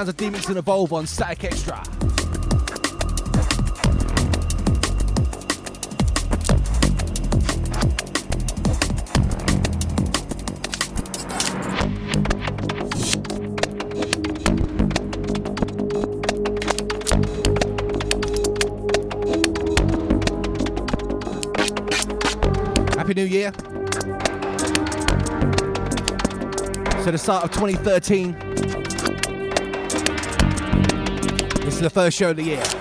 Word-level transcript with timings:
sounds 0.00 0.08
of 0.08 0.16
D-Mix 0.16 0.48
and 0.48 0.56
Evolve 0.56 0.94
on 0.94 1.06
Static 1.06 1.44
Extra. 1.44 1.76
Happy 22.96 23.12
New 23.12 23.24
Year. 23.24 23.52
So 27.04 27.10
the 27.10 27.18
start 27.18 27.44
of 27.44 27.50
2013 27.50 28.49
the 31.82 31.90
first 31.90 32.18
show 32.18 32.30
of 32.30 32.36
the 32.36 32.42
year. 32.42 32.79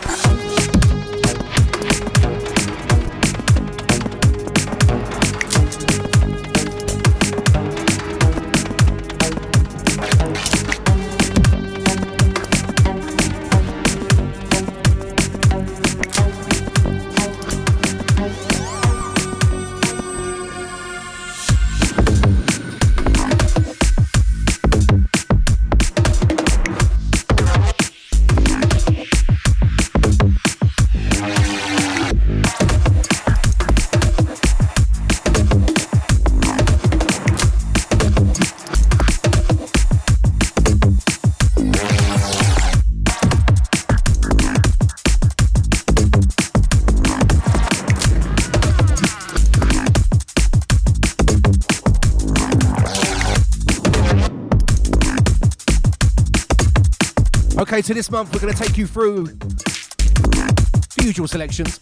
Okay, 57.80 57.88
so 57.88 57.94
this 57.94 58.12
month 58.12 58.34
we're 58.34 58.42
going 58.42 58.54
to 58.54 58.62
take 58.62 58.78
you 58.78 58.86
through 58.86 59.28
the 59.28 61.02
usual 61.02 61.30
selections. 61.30 61.80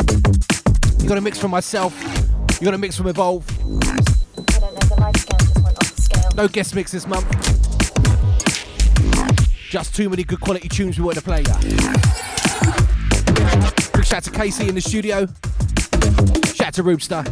You 0.99 1.09
got 1.09 1.17
a 1.17 1.21
mix 1.21 1.39
from 1.39 1.49
myself, 1.49 1.91
you 2.61 2.65
got 2.65 2.75
a 2.75 2.77
mix 2.77 2.95
from 2.95 3.07
Evolve. 3.07 3.43
No 6.35 6.47
guest 6.49 6.75
mix 6.75 6.91
this 6.91 7.07
month. 7.07 7.25
Just 9.71 9.95
too 9.95 10.07
many 10.07 10.23
good 10.23 10.39
quality 10.39 10.69
tunes 10.69 10.99
we 10.99 11.03
want 11.03 11.17
to 11.17 11.23
play 11.23 11.41
ya. 11.41 11.57
Big 13.95 14.05
shout 14.05 14.23
to 14.25 14.29
Casey 14.29 14.69
in 14.69 14.75
the 14.75 14.81
studio. 14.81 15.25
Shout 16.53 16.75
to 16.75 16.83
Roobster. 16.83 17.25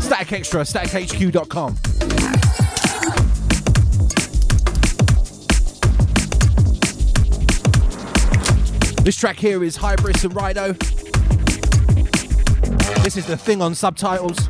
Static 0.00 0.32
Extra, 0.34 0.60
statichq.com. 0.60 2.43
This 9.04 9.16
track 9.16 9.36
here 9.36 9.62
is 9.62 9.76
Hybris 9.76 10.24
and 10.24 10.34
Rido. 10.34 10.78
This 13.04 13.18
is 13.18 13.26
the 13.26 13.36
thing 13.36 13.60
on 13.60 13.74
subtitles. 13.74 14.48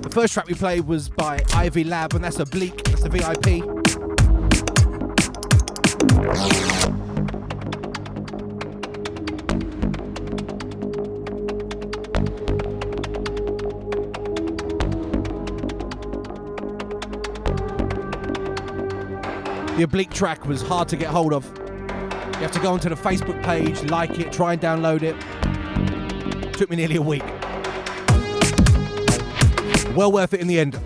The 0.00 0.10
first 0.10 0.34
track 0.34 0.48
we 0.48 0.54
played 0.54 0.88
was 0.88 1.08
by 1.08 1.44
Ivy 1.54 1.84
Lab, 1.84 2.14
and 2.14 2.24
that's 2.24 2.40
Oblique, 2.40 2.82
that's 2.82 3.04
the 3.04 3.10
VIP. 3.10 3.85
The 19.76 19.82
oblique 19.82 20.10
track 20.10 20.46
was 20.46 20.62
hard 20.62 20.88
to 20.88 20.96
get 20.96 21.08
hold 21.08 21.34
of. 21.34 21.44
You 21.44 22.42
have 22.42 22.52
to 22.52 22.60
go 22.60 22.72
onto 22.72 22.88
the 22.88 22.94
Facebook 22.94 23.42
page, 23.44 23.82
like 23.90 24.18
it, 24.18 24.32
try 24.32 24.54
and 24.54 24.62
download 24.62 25.02
it. 25.02 25.14
Took 26.54 26.70
me 26.70 26.76
nearly 26.76 26.96
a 26.96 27.02
week. 27.02 27.24
Well 29.94 30.10
worth 30.10 30.32
it 30.32 30.40
in 30.40 30.46
the 30.46 30.58
end. 30.58 30.80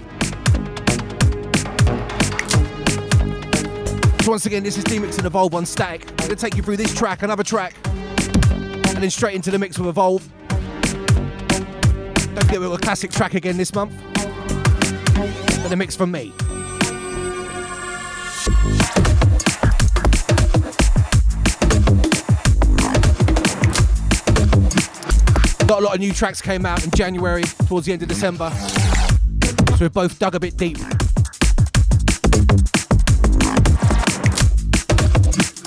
So 4.25 4.33
once 4.33 4.47
again, 4.47 4.65
this 4.65 4.77
is 4.77 4.83
D-Mix 4.83 5.19
and 5.19 5.27
Evolve 5.27 5.55
on 5.55 5.65
Static. 5.67 6.11
I'm 6.11 6.17
going 6.17 6.31
to 6.31 6.37
take 6.37 6.57
you 6.57 6.63
through 6.65 6.79
this 6.79 6.93
track, 6.93 7.23
another 7.23 7.45
track, 7.45 7.77
and 7.87 8.97
then 8.97 9.11
straight 9.11 9.37
into 9.37 9.53
the 9.53 9.59
mix 9.59 9.79
with 9.79 9.89
Evolve. 9.89 10.29
Don't 10.49 12.45
forget 12.45 12.59
we've 12.59 12.71
got 12.71 12.79
a 12.81 12.83
classic 12.83 13.13
track 13.13 13.35
again 13.35 13.57
this 13.57 13.73
month. 13.73 13.93
And 15.17 15.73
a 15.73 15.77
mix 15.77 15.95
from 15.95 16.11
me. 16.11 16.33
A 25.81 25.83
lot 25.83 25.95
of 25.95 26.01
new 26.01 26.13
tracks 26.13 26.43
came 26.43 26.67
out 26.67 26.85
in 26.85 26.91
January, 26.91 27.43
towards 27.67 27.87
the 27.87 27.95
end 27.95 28.03
of 28.03 28.09
December. 28.09 28.51
So 28.51 29.77
we've 29.81 29.91
both 29.91 30.19
dug 30.19 30.35
a 30.35 30.39
bit 30.39 30.59
deep. 30.59 30.77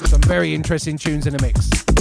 Some 0.06 0.22
very 0.22 0.54
interesting 0.54 1.00
tunes 1.00 1.26
in 1.26 1.36
the 1.36 1.42
mix. 1.42 1.93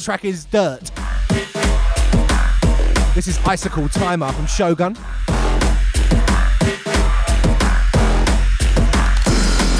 This 0.00 0.06
track 0.06 0.24
is 0.24 0.46
dirt. 0.46 0.90
This 3.14 3.26
is 3.26 3.38
Icicle 3.44 3.86
Timer 3.90 4.32
from 4.32 4.46
Shogun. 4.46 4.94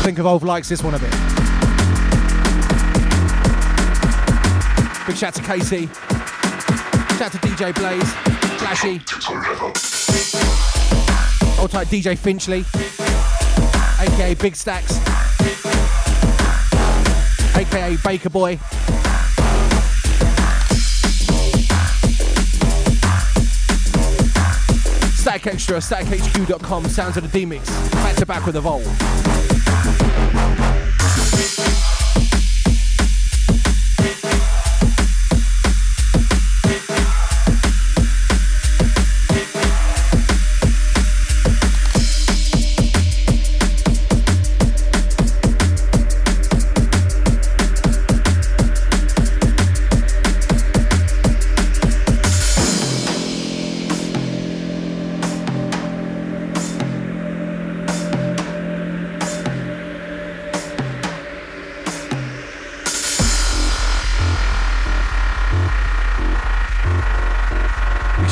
Think 0.05 0.19
Evolve 0.19 0.43
likes 0.43 0.69
this 0.69 0.83
one 0.83 0.93
a 0.95 0.99
bit. 0.99 1.11
Big 5.07 5.17
shout 5.17 5.33
to 5.37 5.43
Casey. 5.43 5.87
Shout 7.17 7.33
to 7.33 7.39
DJ 7.39 7.75
Blaze, 7.75 8.13
Flashy. 8.59 9.01
Old 11.59 11.71
type 11.71 11.89
DJ 11.89 12.19
Finchley, 12.19 12.67
aka 13.99 14.35
Big 14.35 14.55
Stacks, 14.55 14.99
aka 17.57 17.97
Baker 18.05 18.29
Boy. 18.29 18.59
Static 25.31 25.47
Extra, 25.47 25.77
statichq.com, 25.77 26.87
sounds 26.87 27.17
of 27.17 27.23
the 27.23 27.29
D-Mix, 27.29 27.71
back 27.93 28.17
to 28.17 28.27
back 28.27 28.47
with 28.47 28.57
Evolve. 28.57 28.85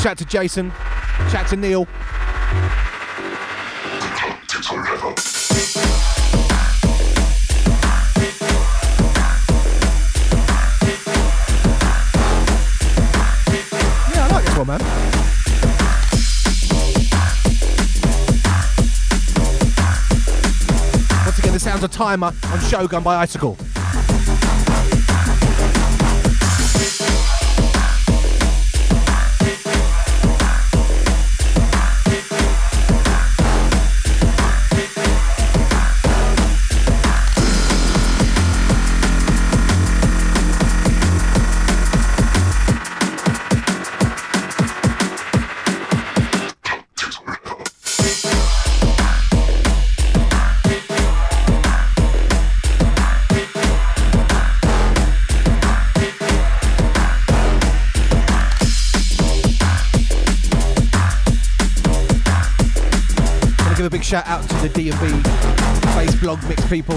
Shout 0.09 0.17
to 0.17 0.25
Jason. 0.25 0.71
Shout 1.29 1.47
to 1.49 1.55
Neil. 1.55 1.87
Yeah, 14.09 14.25
I 14.25 14.29
like 14.31 14.45
this 14.45 14.57
one, 14.57 14.65
man. 14.65 14.79
Once 21.23 21.37
again, 21.37 21.53
the 21.53 21.59
sounds 21.59 21.83
of 21.83 21.91
Timer 21.91 22.33
on 22.45 22.59
Shogun 22.61 23.03
by 23.03 23.17
Icicle. 23.17 23.55
shout 64.09 64.25
out 64.25 64.41
to 64.41 64.55
the 64.55 64.69
D&B 64.69 64.89
blog 66.19 66.41
mix 66.49 66.67
people. 66.67 66.95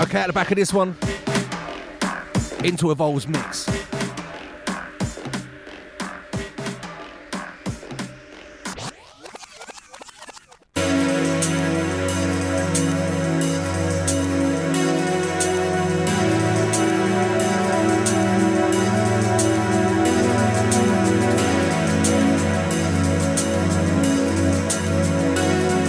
Okay, 0.00 0.20
at 0.20 0.28
the 0.28 0.32
back 0.32 0.52
of 0.52 0.56
this 0.56 0.72
one, 0.72 0.96
into 2.68 2.90
Evolve's 2.90 3.26
mix. 3.26 3.60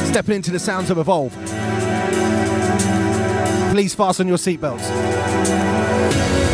Stepping 0.08 0.36
into 0.36 0.52
the 0.52 0.60
sounds 0.60 0.90
of 0.90 0.98
Evolve. 0.98 1.34
Please 3.74 3.94
fasten 3.94 4.30
your 4.30 4.38
seatbelts. 4.38 6.49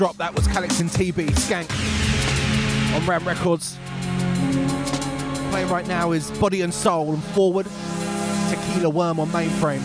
Drop 0.00 0.16
that 0.16 0.34
was 0.34 0.48
Calyx 0.48 0.80
and 0.80 0.88
TeeBee 0.88 1.28
Skank 1.32 1.68
on 2.96 3.06
Ram 3.06 3.22
Records. 3.28 3.76
Playing 5.50 5.68
right 5.68 5.86
now 5.86 6.12
is 6.12 6.30
Body 6.38 6.62
and 6.62 6.72
Soul 6.72 7.12
and 7.12 7.22
Forward, 7.22 7.66
Tequila 8.48 8.88
Worm 8.88 9.20
on 9.20 9.28
Mainframe. 9.28 9.82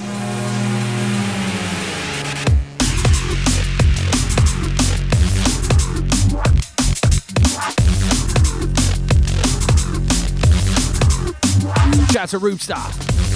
Shout 12.14 12.34
out 12.34 12.40
to. 12.40 13.35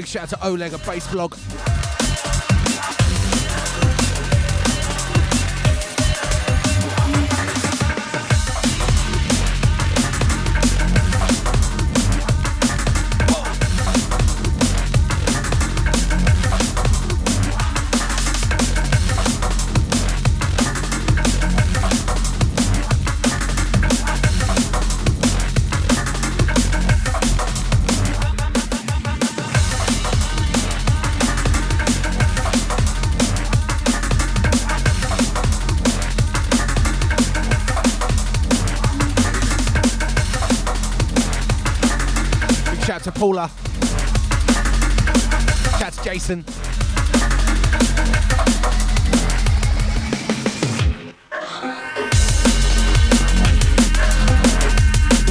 Big 0.00 0.08
shout 0.08 0.22
out 0.22 0.28
to 0.30 0.46
Oleg 0.46 0.72
of 0.72 0.82
Bass 0.86 1.06
Paula. 43.20 43.50
That's 45.78 46.02
Jason. 46.02 46.42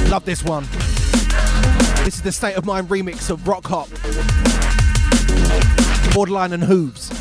Love 0.08 0.24
this 0.24 0.44
one. 0.44 0.68
This 2.04 2.14
is 2.14 2.22
the 2.22 2.30
State 2.30 2.54
of 2.54 2.64
Mind 2.64 2.88
remix 2.88 3.28
of 3.28 3.48
Rock 3.48 3.66
Hop, 3.66 3.88
Borderline 6.14 6.52
and 6.52 6.62
Hooves. 6.62 7.19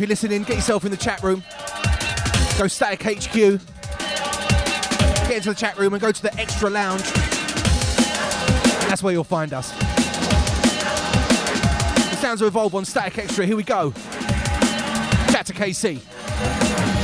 If 0.00 0.08
you're 0.08 0.08
listening, 0.08 0.42
get 0.44 0.56
yourself 0.56 0.86
in 0.86 0.90
the 0.90 0.96
chat 0.96 1.22
room. 1.22 1.44
Go 2.56 2.66
Static 2.68 3.02
HQ. 3.02 3.34
Get 5.28 5.36
into 5.36 5.50
the 5.50 5.54
chat 5.54 5.76
room 5.76 5.92
and 5.92 6.00
go 6.00 6.10
to 6.10 6.22
the 6.22 6.34
extra 6.40 6.70
lounge. 6.70 7.02
That's 8.88 9.02
where 9.02 9.12
you'll 9.12 9.24
find 9.24 9.52
us. 9.52 9.72
The 12.08 12.16
sounds 12.16 12.40
of 12.40 12.48
Evolve 12.48 12.74
on 12.74 12.86
Static 12.86 13.18
Extra. 13.18 13.44
Here 13.44 13.56
we 13.56 13.62
go. 13.62 13.92
Chat 15.32 15.44
to 15.44 15.52
KC. 15.52 16.99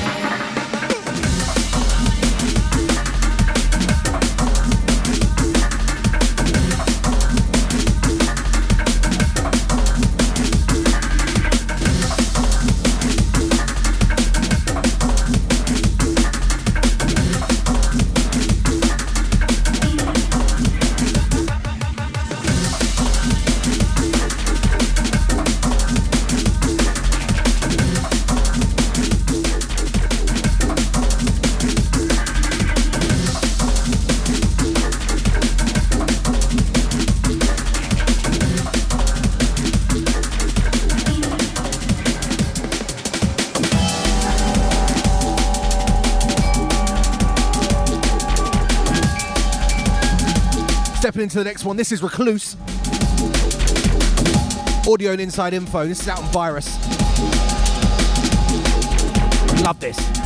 Into 51.22 51.38
the 51.38 51.44
next 51.44 51.64
one. 51.64 51.76
This 51.76 51.92
is 51.92 52.02
Recluse. 52.02 52.57
Audio 54.88 55.12
and 55.12 55.20
inside 55.20 55.55
info. 55.55 55.87
This 55.87 56.00
is 56.00 56.09
out 56.09 56.18
on 56.18 56.24
Virus. 56.26 56.66
Love 59.62 59.81
this. 59.81 60.26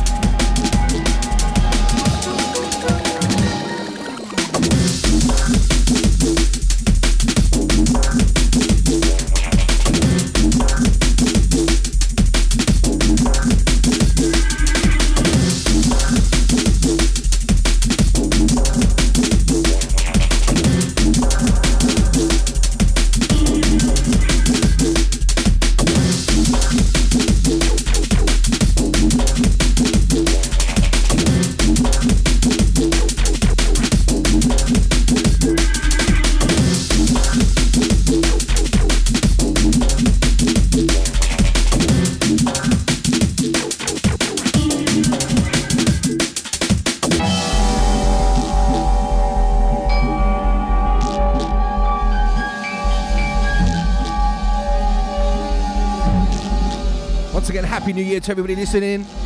New 58.01 58.07
Year 58.07 58.19
to 58.19 58.31
everybody 58.31 58.55
listening. 58.55 59.20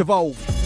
Evolve. 0.00 0.57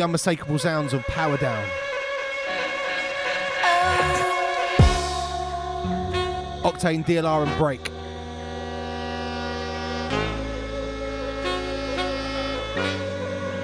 The 0.00 0.04
unmistakable 0.04 0.58
sounds 0.58 0.94
of 0.94 1.04
Power 1.08 1.36
Down. 1.36 1.68
Octane, 6.62 7.04
DLR, 7.04 7.46
and 7.46 7.58
Break. 7.58 7.90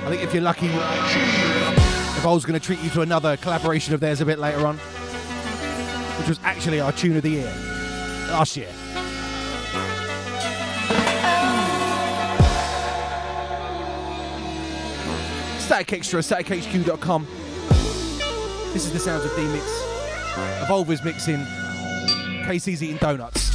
I 0.05 0.11
think 0.11 0.23
if 0.23 0.35
you're 0.35 0.43
lucky, 0.43 0.67
if 0.67 2.27
I 2.27 2.31
was 2.31 2.45
going 2.45 2.61
to 2.61 2.65
treat 2.65 2.83
you 2.83 2.91
to 2.91 3.01
another 3.01 3.39
collaboration 3.39 3.95
of 3.95 4.01
theirs 4.01 4.21
a 4.21 4.27
bit 4.27 4.39
later 4.39 4.67
on, 4.67 4.77
which 6.19 6.29
was 6.29 6.39
actually 6.45 6.81
our 6.81 6.93
tune 6.93 7.17
of 7.17 7.23
the 7.23 7.31
year 7.31 7.55
last 8.29 8.59
year. 8.59 8.69
Static 15.77 15.93
Extra, 15.93 16.21
statichq.com. 16.21 17.27
This 18.73 18.87
is 18.87 18.93
the 18.95 18.99
sounds 18.99 19.27
of 19.27 19.37
D 19.37 19.47
Mix. 19.49 19.65
Evolve 20.63 20.91
is 20.91 21.05
mixing, 21.05 21.37
KC's 22.47 22.83
eating 22.83 22.97
donuts. 22.97 23.46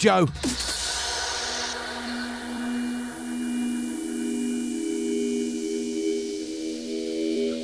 Joe. 0.00 0.24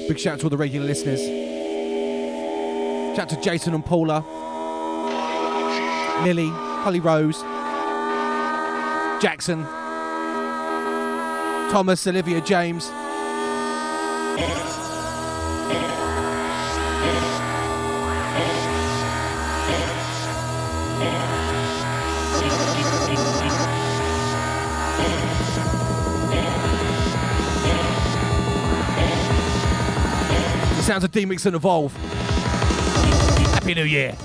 Big 0.07 0.18
shout 0.18 0.35
out 0.35 0.40
to 0.40 0.44
all 0.44 0.51
the 0.51 0.59
regular 0.59 0.87
listeners. 0.87 1.20
Shout 3.16 3.20
out 3.20 3.29
to 3.31 3.40
Jason 3.40 3.72
and 3.72 3.83
Paula, 3.83 4.20
Lily, 6.25 6.51
Holly 6.51 7.01
Rose, 7.01 7.40
Jackson, 9.22 9.62
Thomas, 11.72 12.07
Olivia, 12.07 12.42
James. 12.42 12.90
Sounds 30.87 31.03
of 31.03 31.11
D-Mix 31.11 31.44
and 31.46 31.57
Evolve. 31.57 31.92
Happy 33.55 33.75
New 33.75 33.83
Year. 33.83 34.16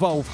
Yes, 0.00 0.29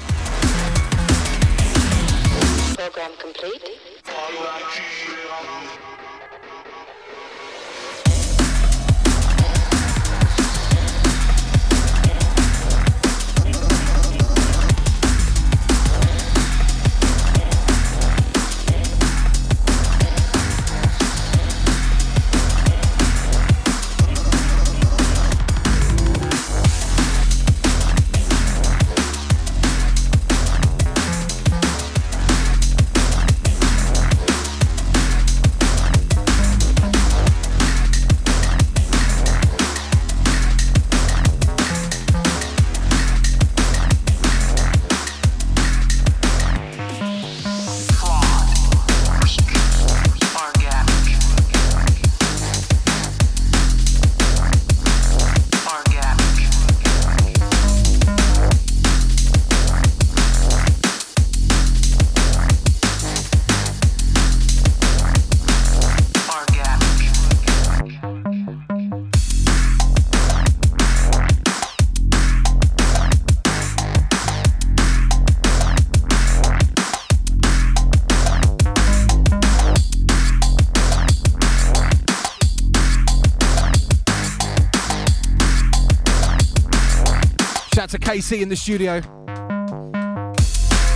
JC 88.17 88.41
in 88.41 88.49
the 88.49 88.55
studio, 88.55 88.99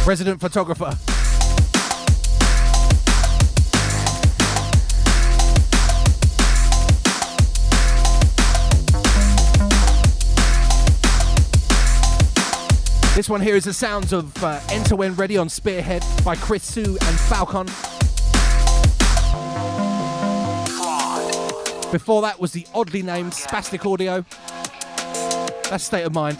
resident 0.08 0.42
photographer. 0.42 0.98
This 13.16 13.30
one 13.30 13.42
here 13.42 13.56
is 13.56 13.66
the 13.66 13.74
sounds 13.74 14.14
of 14.14 14.44
uh, 14.44 14.60
Enter 14.70 14.96
When 14.96 15.14
Ready 15.14 15.38
on 15.38 15.48
Spearhead 15.48 16.04
by 16.26 16.36
Chris.SU 16.36 16.98
and 17.04 17.20
Falcon. 17.20 17.68
Before 21.92 22.24
that 22.24 22.38
was 22.40 22.52
the 22.54 22.66
oddly 22.74 23.04
named 23.04 23.34
Spastic 23.34 23.86
Audio. 23.86 24.26
That's 25.70 25.84
State 25.84 26.06
of 26.06 26.16
Mind. 26.16 26.40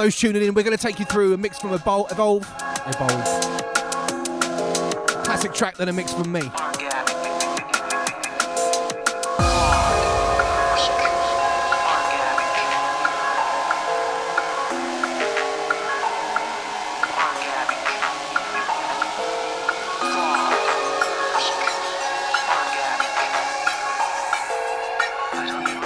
Those 0.00 0.16
tuning 0.16 0.42
in, 0.42 0.54
we're 0.54 0.62
going 0.62 0.74
to 0.74 0.82
take 0.82 0.98
you 0.98 1.04
through 1.04 1.34
a 1.34 1.36
mix 1.36 1.58
from 1.58 1.74
Evolve. 1.74 2.10
Evolve. 2.10 2.42
Evolve. 2.86 3.24
Classic 5.24 5.52
track, 5.52 5.76
then 5.76 5.90
a 5.90 5.92
mix 5.92 6.14
from 6.14 6.32
me. 6.32 6.40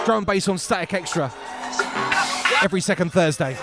Drum 0.04 0.18
and 0.18 0.26
bass 0.26 0.46
on 0.46 0.58
Static 0.58 0.94
Extra 0.94 1.32
every 2.62 2.80
second 2.80 3.10
Thursday. 3.10 3.56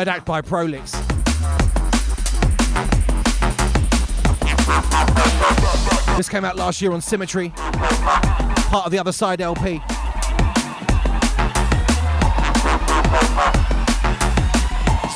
Third 0.00 0.08
act 0.08 0.24
by 0.24 0.40
Prolix. 0.40 0.92
This 6.16 6.26
came 6.26 6.42
out 6.42 6.56
last 6.56 6.80
year 6.80 6.92
on 6.92 7.02
Symmetry, 7.02 7.50
part 7.50 8.86
of 8.86 8.92
the 8.92 8.98
Other 8.98 9.12
Side 9.12 9.42
LP. 9.42 9.78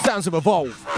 Sounds 0.04 0.26
of 0.26 0.34
Evolve. 0.34 0.93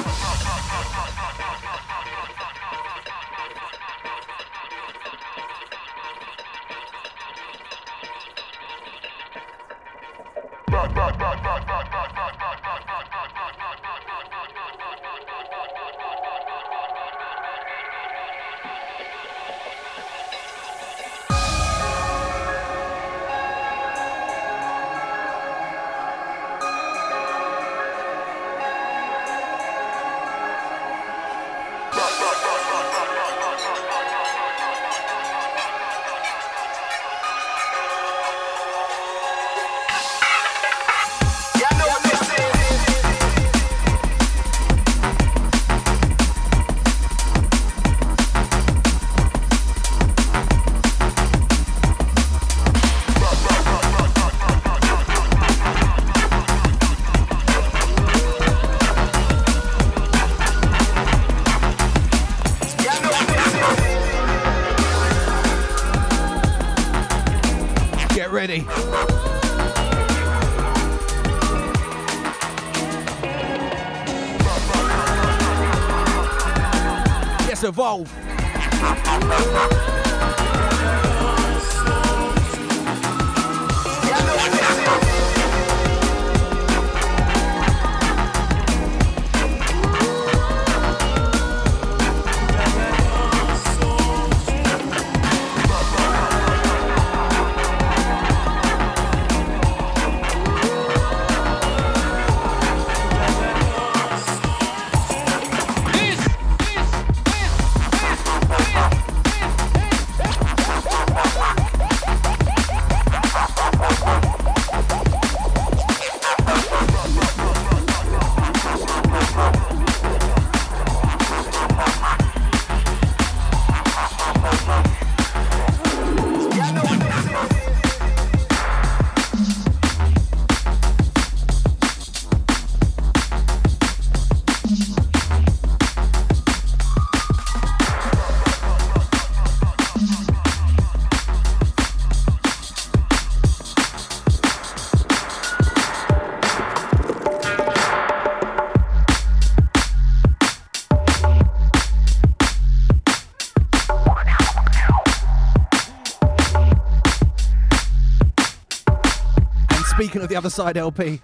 The 160.37 160.39
other 160.41 160.51
side 160.51 160.77
LP. 160.77 161.23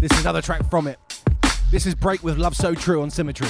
This 0.00 0.10
is 0.12 0.20
another 0.22 0.40
track 0.40 0.70
from 0.70 0.86
it. 0.86 0.98
This 1.70 1.84
is 1.84 1.94
Break 1.94 2.22
with 2.22 2.38
Love 2.38 2.56
So 2.56 2.74
True 2.74 3.02
on 3.02 3.10
Symmetry. 3.10 3.48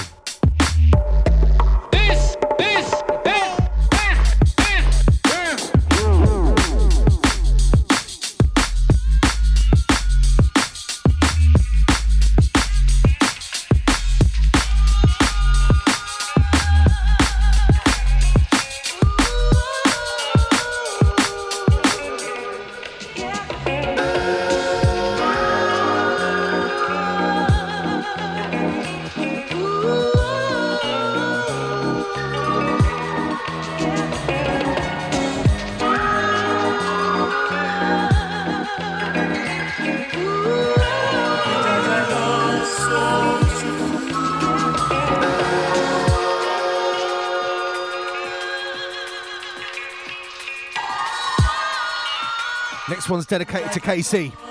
One's 53.15 53.25
dedicated 53.25 53.71
to 53.71 53.79
KC. 53.79 54.44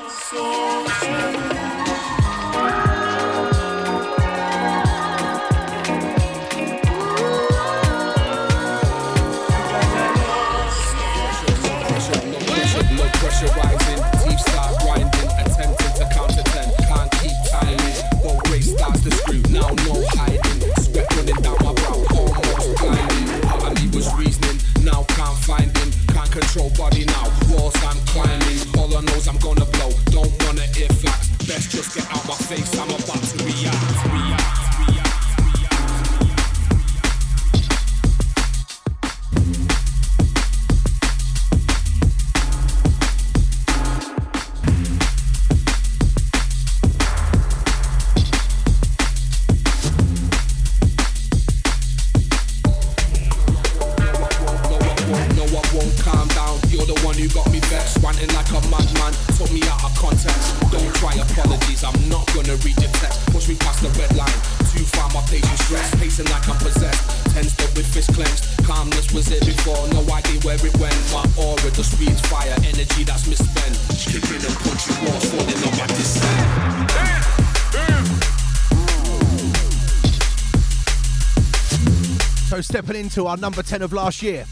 Into 83.15 83.29
our 83.29 83.37
number 83.37 83.63
10 83.63 83.81
of 83.83 83.93
last 83.93 84.23
year. 84.23 84.45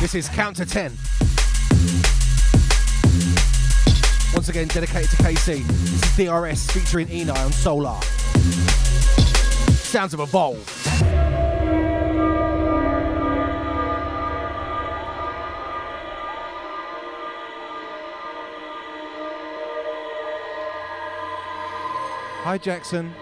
This 0.00 0.16
is 0.16 0.28
Count 0.28 0.56
to 0.56 0.66
10. 0.66 0.90
Once 4.34 4.48
again, 4.48 4.66
dedicated 4.66 5.10
to 5.10 5.16
KC. 5.18 5.64
This 5.64 6.18
is 6.18 6.26
DRS 6.26 6.68
featuring 6.72 7.06
Enei 7.06 7.36
on 7.36 7.52
Solar. 7.52 8.00
Sounds 9.76 10.12
of 10.12 10.18
a 10.18 10.24
Evolve. 10.24 10.68
Hi, 22.42 22.58
Jackson. 22.58 23.14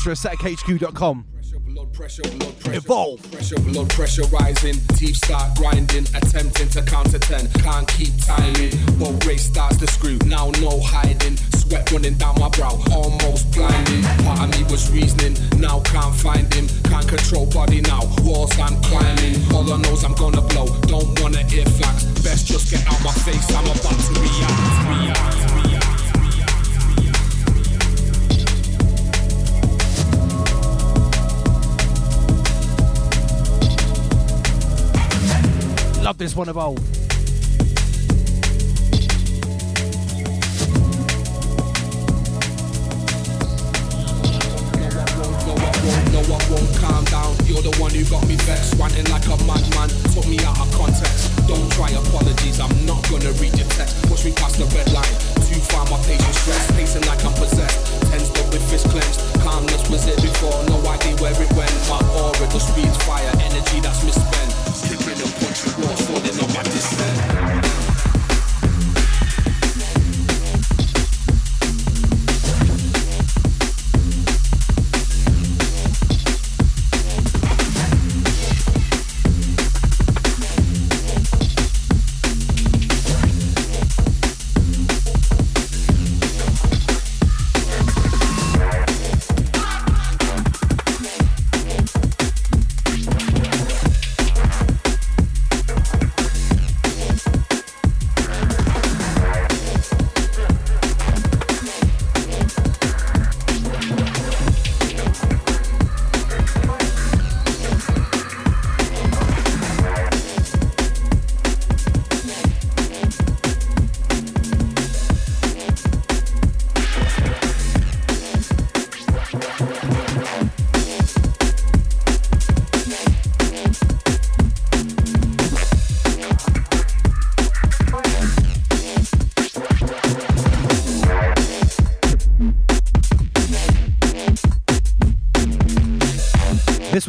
Extra 0.00 0.30
statichq.com. 0.30 1.26
Pressure, 1.34 1.58
blood 1.58 1.92
pressure, 1.92 2.22
Evolve. 2.72 3.30
Pressure, 3.30 3.60
blood 3.60 3.90
pressure 3.90 4.22
rising. 4.32 4.74
Teeth 4.96 5.16
start 5.16 5.58
grinding, 5.58 6.04
attempting 6.16 6.68
to 6.70 6.80
counter 6.82 7.18
10. 7.18 7.50
Can't 7.60 7.86
keep 7.88 8.16
timing. 8.24 8.72
But 8.98 9.26
race 9.26 9.44
starts 9.44 9.76
to 9.76 9.86
screw. 9.88 10.16
Now 10.24 10.50
no 10.62 10.80
hiding. 10.80 11.36
Sweat 11.36 11.90
running 11.92 12.14
down 12.14 12.40
my 12.40 12.48
brow, 12.48 12.80
almost 12.92 13.52
blinding. 13.52 14.02
Part 14.24 14.40
of 14.40 14.58
me 14.58 14.64
was 14.70 14.90
reasoning, 14.90 15.36
now 15.60 15.80
can't 15.80 16.14
find 16.14 16.52
him. 16.54 16.66
Can't 16.84 17.06
control 17.06 17.44
body 17.46 17.82
now. 17.82 18.00
Walls 18.22 18.58
I'm 18.58 18.80
climbing. 18.80 19.36
All 19.52 19.70
I 19.70 19.76
know's 19.82 20.02
I'm 20.02 20.14
gonna 20.14 20.40
blow. 20.40 20.66
Don't 20.88 21.20
wanna 21.20 21.44
ear 21.52 21.66
flax. 21.76 22.04
Best 22.24 22.46
just 22.46 22.70
get 22.70 22.86
out 22.86 23.04
my 23.04 23.12
face. 23.12 23.44
I'm 23.52 23.64
about 23.64 24.00
to 24.00 24.12
react. 24.16 24.80
react, 24.88 25.49
this 36.20 36.36
one 36.36 36.50
of 36.50 36.58
old. 36.58 36.78
no, 46.12 46.20
I 46.20 46.40
won't 46.52 46.76
calm 46.76 47.04
down. 47.08 47.32
You're 47.48 47.64
the 47.64 47.74
one 47.80 47.88
who 47.96 48.04
got 48.04 48.28
me 48.28 48.36
vexed, 48.44 48.76
like 49.08 49.24
a 49.32 49.36
madman. 49.48 49.88
Took 50.12 50.28
me 50.28 50.36
out 50.44 50.60
of 50.60 50.68
context. 50.76 51.32
Don't 51.48 51.72
try 51.72 51.88
apologies, 51.88 52.60
I'm 52.60 52.68
not 52.84 53.00
gonna 53.08 53.32
read 53.40 53.56
your 53.56 53.68
text. 53.80 54.04
Push 54.04 54.26
me 54.26 54.32
past 54.36 54.58
the 54.60 54.68
red 54.76 54.92
line. 54.92 55.16
Too 55.48 55.56
far, 55.72 55.88
my 55.88 55.96
patience 56.04 56.36
stressed. 56.36 56.68
Pacing 56.76 57.08
like 57.08 57.24
I'm 57.24 57.32
possessed. 57.32 57.96
With 58.50 58.66
clenched. 58.90 59.20
Calmness 59.40 59.88
was 59.88 60.04
before, 60.20 60.58
no 60.66 60.76
idea 60.90 61.14
where 61.22 61.32
it 61.32 61.52
went. 61.54 61.70
My 61.88 62.02
aura, 62.18 62.50
speed's 62.60 62.96
fire, 63.04 63.30
energy 63.40 63.78
that's 63.78 64.02
misspent. 64.02 64.49
Falling 66.62 67.16
on 67.16 67.19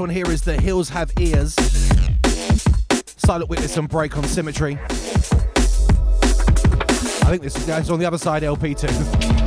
one 0.02 0.10
here 0.10 0.32
is 0.32 0.42
The 0.42 0.60
Hills 0.60 0.90
Have 0.90 1.14
Ears. 1.20 1.54
Silent 3.18 3.52
Witness 3.52 3.78
and 3.78 3.88
Break 3.88 4.18
on 4.18 4.24
Symmetry. 4.24 4.80
I 4.84 4.88
think 7.30 7.44
this 7.44 7.64
guy's 7.68 7.92
on 7.92 8.00
the 8.00 8.06
other 8.08 8.18
side 8.18 8.44
LP 8.44 8.74
too. 8.74 9.41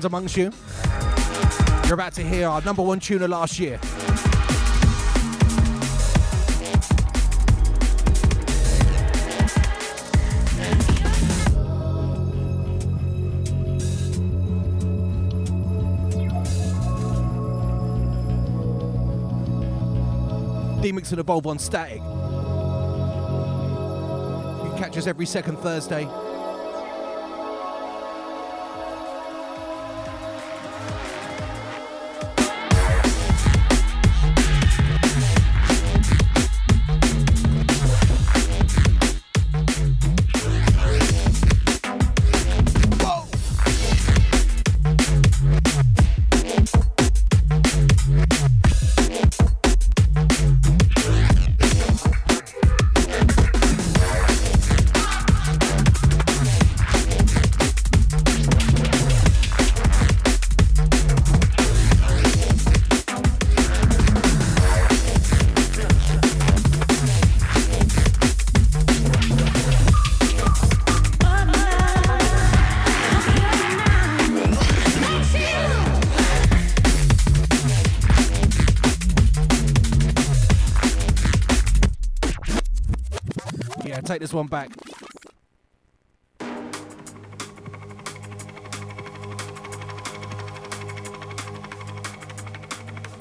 Ones 0.00 0.04
amongst 0.06 0.36
you. 0.36 0.50
You're 1.84 1.94
about 1.94 2.14
to 2.14 2.22
hear 2.22 2.48
our 2.48 2.62
number 2.62 2.82
one 2.82 3.00
tuner 3.00 3.28
last 3.28 3.58
year. 3.58 3.78
D-Mix 20.80 21.10
and 21.10 21.20
Evolve 21.20 21.46
on 21.46 21.58
Static. 21.58 22.00
You 24.64 24.72
catch 24.78 24.96
us 24.96 25.06
every 25.06 25.26
second 25.26 25.58
Thursday 25.58 26.08
take 84.20 84.28
this 84.28 84.34
one 84.34 84.46
back. 84.46 84.70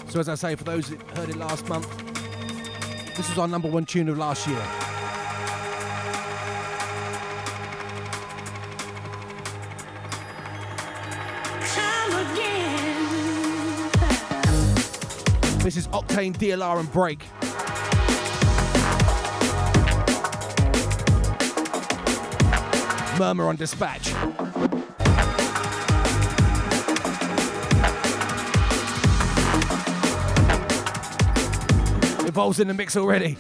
So, 0.10 0.20
as 0.20 0.28
I 0.28 0.36
say, 0.36 0.56
for 0.56 0.64
those 0.64 0.89
that 0.89 1.02
heard 1.18 1.30
it 1.30 1.36
last 1.36 1.68
month, 1.70 1.88
this 3.16 3.30
was 3.30 3.38
our 3.38 3.47
number 3.47 3.70
one 3.70 3.86
tune 3.86 4.10
of 4.10 4.18
last 4.18 4.47
year. 4.47 4.58
This 15.64 15.78
is 15.78 15.88
Octane, 15.89 16.36
DLR, 16.36 16.80
and 16.80 16.91
Break. 16.91 17.29
Murmur 23.20 23.49
on 23.49 23.57
dispatch. 23.57 24.13
Evolves 32.26 32.61
in 32.61 32.70
the 32.70 32.74
mix 32.74 32.95
already. 32.95 33.36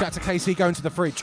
Shout 0.00 0.12
to 0.14 0.18
KC 0.18 0.56
going 0.56 0.74
to 0.74 0.82
the 0.82 0.90
fridge. 0.90 1.22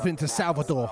Step 0.00 0.08
into 0.08 0.28
Salvador. 0.28 0.90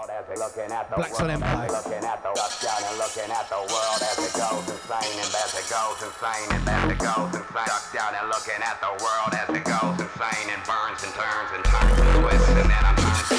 Black 0.94 1.14
Sun 1.14 1.30
Empire. 1.30 1.68
Looking 1.70 2.04
at 2.04 2.22
the 2.22 2.28
down 2.60 2.82
and 2.84 2.98
looking 2.98 3.30
at 3.32 3.48
the 3.48 3.56
world 3.56 4.02
as 4.04 4.18
it 4.18 4.34
goes 4.36 4.68
insane 4.68 5.16
and 5.16 5.32
as 5.32 5.54
it 5.56 5.64
goes 5.72 6.02
insane 6.04 6.48
and 6.52 6.68
as 6.68 6.92
it 6.92 6.98
goes 6.98 7.32
insane. 7.32 7.94
Down 7.94 8.12
and 8.20 8.28
looking 8.28 8.60
at 8.60 8.76
the 8.84 8.92
world 9.00 9.32
as 9.32 9.48
it 9.48 9.64
goes 9.64 9.96
insane 9.96 10.48
and 10.52 10.62
burns 10.68 11.00
and 11.04 11.14
turns 11.16 11.50
and 11.56 11.64
turns 11.64 11.98
and 11.98 12.20
twists 12.20 12.48
and 12.50 12.68
then 12.68 12.84
I'm 12.84 12.96
turns 12.96 13.37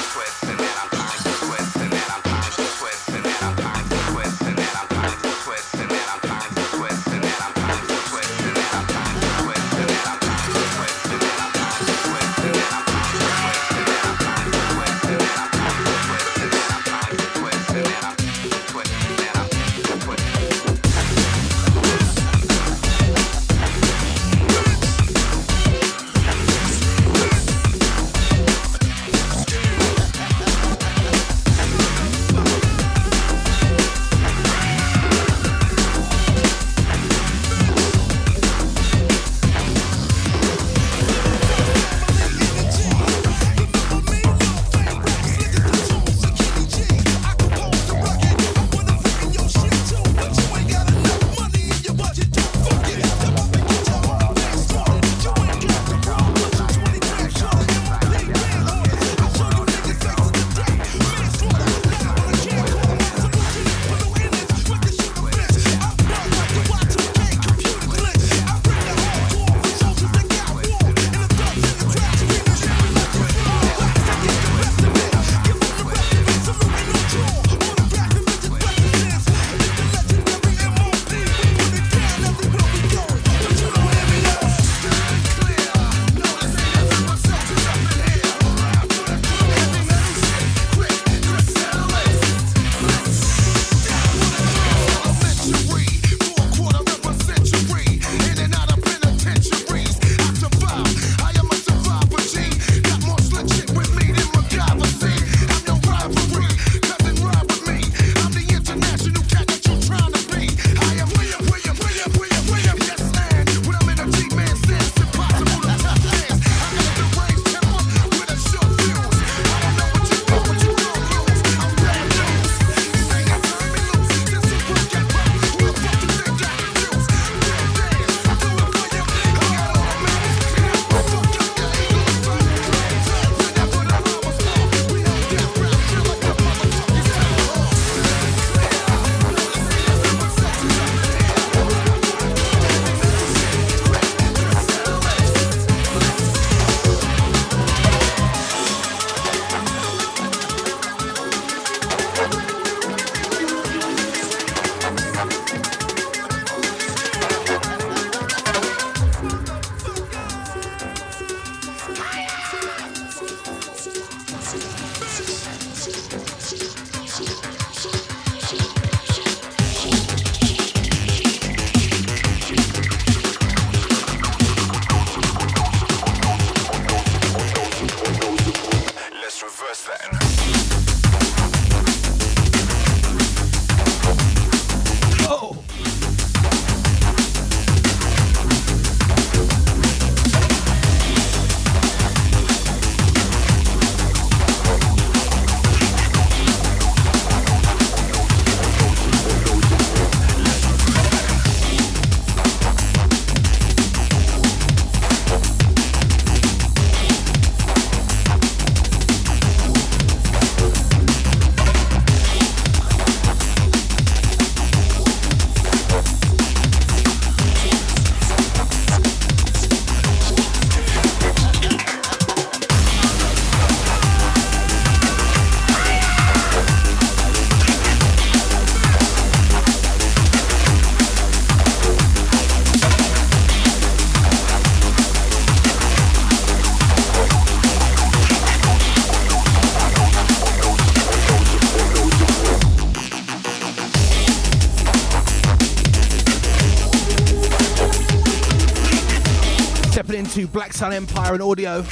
Sun 250.80 250.94
Empire 250.94 251.34
and 251.34 251.42
audio. 251.42 251.82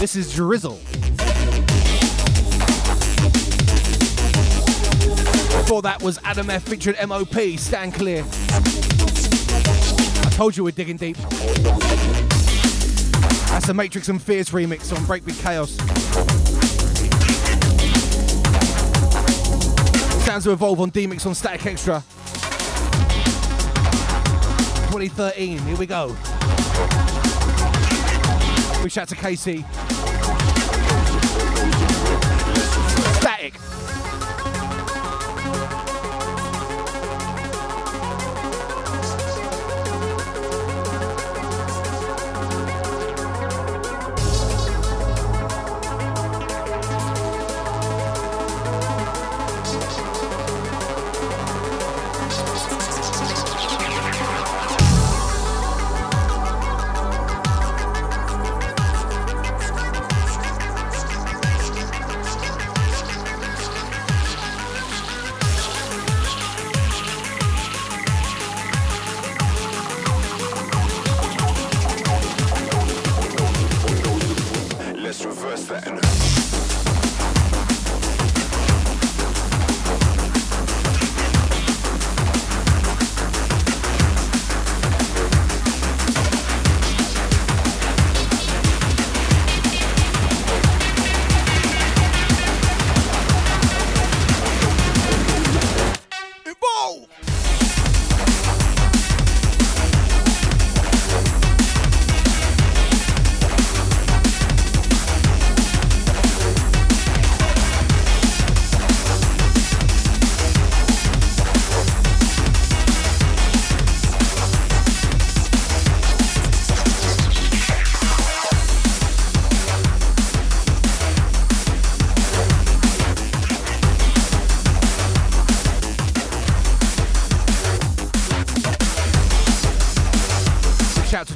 This 0.00 0.16
is 0.16 0.32
Drizzle. 0.32 0.78
Before 5.58 5.82
that 5.82 6.00
was 6.02 6.18
Adam 6.24 6.48
F 6.48 6.62
featuring 6.62 6.96
MOP, 7.06 7.58
Stand 7.58 7.92
Clear. 7.92 8.24
I 10.24 10.30
told 10.32 10.56
you 10.56 10.64
we're 10.64 10.70
digging 10.70 10.96
deep. 10.96 11.18
That's 13.48 13.66
the 13.66 13.74
Matrix 13.74 14.08
and 14.08 14.22
Fierce 14.22 14.48
remix 14.48 14.90
on 14.96 15.04
Breakbeat 15.04 15.42
Kaos. 15.42 15.76
Sounds 20.24 20.44
to 20.44 20.52
Evolve 20.52 20.80
on 20.80 20.88
D-Mix 20.88 21.26
on 21.26 21.34
Static 21.34 21.66
Extra. 21.66 22.02
2013, 24.88 25.58
here 25.58 25.76
we 25.76 25.84
go. 25.84 26.16
Big 28.82 28.90
shout 28.90 29.06
to 29.10 29.14
Casey. 29.14 29.64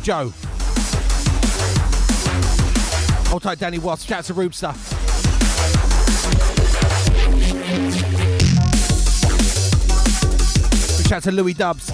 Joe. 0.07 0.33
Hold 3.29 3.43
tight, 3.43 3.59
Danny 3.59 3.81
Watts. 3.81 4.05
Shout 4.05 4.19
out 4.21 4.25
to 4.27 4.35
Roobster. 4.35 4.73
Shout 11.09 11.13
out 11.13 11.23
to 11.25 11.33
Louis 11.33 11.55
Dubs. 11.55 11.91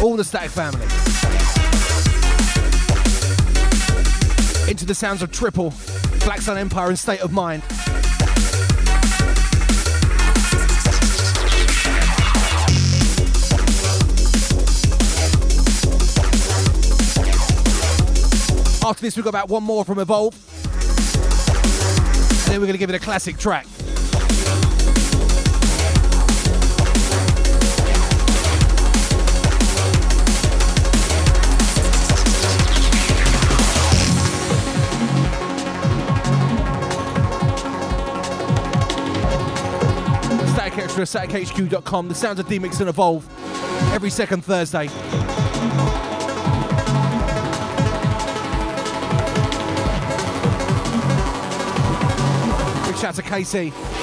All 0.00 0.16
the 0.16 0.22
Static 0.22 0.52
family. 0.52 0.80
Into 4.70 4.86
the 4.86 4.94
sounds 4.94 5.20
of 5.22 5.32
Triple, 5.32 5.74
Black 6.20 6.40
Sun 6.40 6.58
Empire, 6.58 6.90
and 6.90 6.98
State 6.98 7.22
of 7.22 7.32
Mind. 7.32 7.59
After 18.90 19.02
this, 19.02 19.14
we've 19.14 19.22
got 19.22 19.30
about 19.30 19.48
one 19.48 19.62
more 19.62 19.84
from 19.84 20.00
Evolve. 20.00 20.34
And 22.24 22.52
then 22.52 22.60
we're 22.60 22.66
going 22.66 22.72
to 22.72 22.78
give 22.78 22.90
it 22.90 22.96
a 22.96 22.98
classic 22.98 23.38
track. 23.38 23.64
Static 40.48 40.78
Extra, 40.78 41.04
statichq.com. 41.04 42.08
The 42.08 42.14
sounds 42.16 42.40
of 42.40 42.48
D-Mix 42.48 42.80
and 42.80 42.88
Evolve 42.88 43.24
every 43.94 44.10
second 44.10 44.44
Thursday. 44.44 44.88
Out 53.10 53.16
to 53.16 53.22
Casey. 53.22 53.99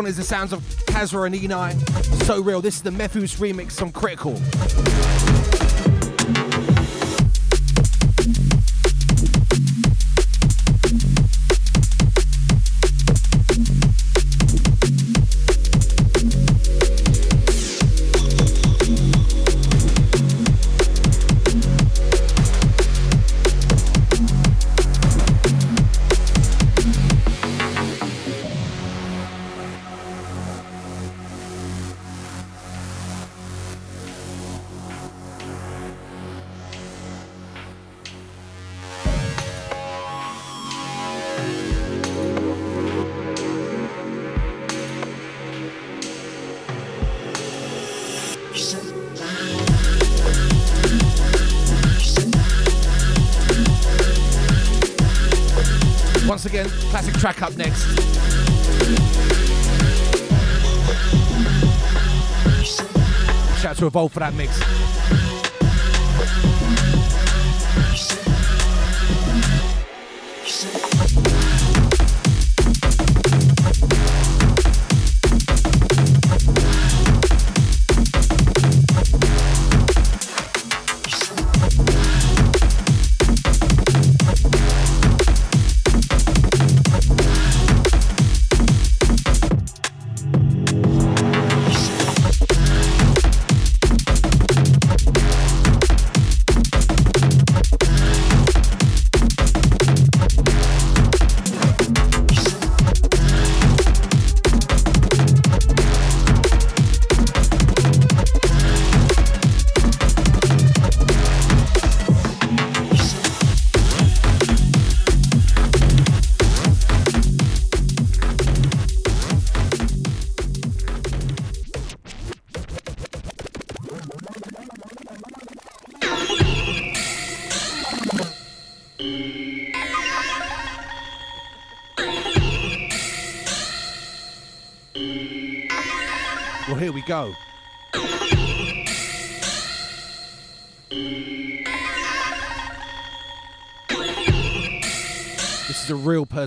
One 0.00 0.08
is 0.08 0.16
the 0.16 0.24
sounds 0.24 0.54
of 0.54 0.62
Kasra 0.86 1.26
and 1.26 1.34
Enei. 1.34 1.74
So 2.24 2.40
real. 2.40 2.62
This 2.62 2.76
is 2.76 2.82
the 2.82 2.88
Mefjus 2.88 3.36
remix 3.36 3.82
on 3.82 3.92
Critical. 3.92 4.40
Shout 63.92 65.19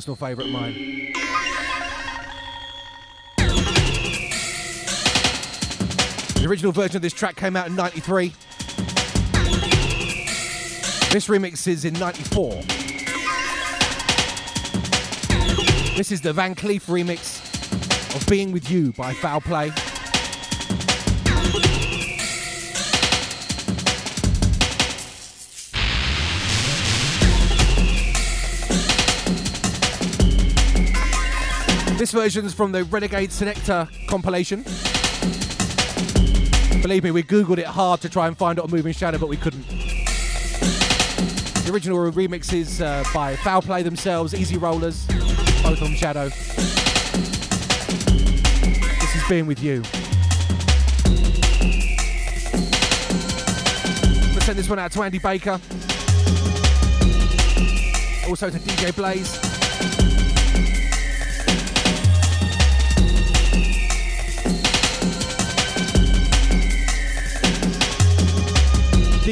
personal 0.03 0.15
favourite 0.17 0.47
of 0.47 0.53
mine. 0.53 1.13
The 6.35 6.45
original 6.45 6.73
version 6.73 6.97
of 6.97 7.01
this 7.01 7.13
track 7.13 7.37
came 7.37 7.55
out 7.55 7.67
in 7.67 7.75
93. 7.75 8.33
This 11.09 11.27
remix 11.29 11.67
is 11.67 11.85
in 11.85 11.93
94. 11.93 12.63
This 15.95 16.11
is 16.11 16.19
the 16.19 16.33
Van 16.33 16.53
Cleef 16.53 16.87
remix 16.87 17.39
of 18.13 18.27
Being 18.27 18.51
With 18.51 18.69
You 18.69 18.91
by 18.91 19.13
Foul 19.13 19.39
Play. 19.39 19.71
This 32.03 32.11
version's 32.11 32.53
from 32.53 32.73
the 32.73 32.83
Renegade 32.83 33.31
Selector 33.31 33.87
compilation. 34.07 34.63
Believe 36.81 37.01
me, 37.01 37.11
we 37.11 37.23
googled 37.23 37.59
it 37.59 37.65
hard 37.65 38.01
to 38.01 38.09
try 38.09 38.27
and 38.27 38.37
find 38.37 38.59
it 38.59 38.61
on 38.65 38.69
Moving 38.69 38.91
Shadow, 38.91 39.17
but 39.17 39.29
we 39.29 39.37
couldn't. 39.37 39.65
The 41.63 41.71
original 41.71 41.99
remix 42.11 42.51
is 42.51 42.81
uh, 42.81 43.05
by 43.13 43.37
Foul 43.37 43.61
Play 43.61 43.83
themselves, 43.83 44.35
Easy 44.35 44.57
Rollers, 44.57 45.05
both 45.63 45.81
on 45.81 45.95
Shadow. 45.95 46.27
This 48.99 49.15
is 49.15 49.23
Being 49.29 49.47
With 49.47 49.63
You. 49.63 49.81
Let's 54.33 54.45
send 54.45 54.59
this 54.59 54.67
one 54.67 54.79
out 54.79 54.91
to 54.91 55.03
Andy 55.03 55.19
Baker. 55.19 55.57
Also 58.27 58.49
to 58.49 58.59
DJ 58.59 58.93
Blaze. 58.93 59.52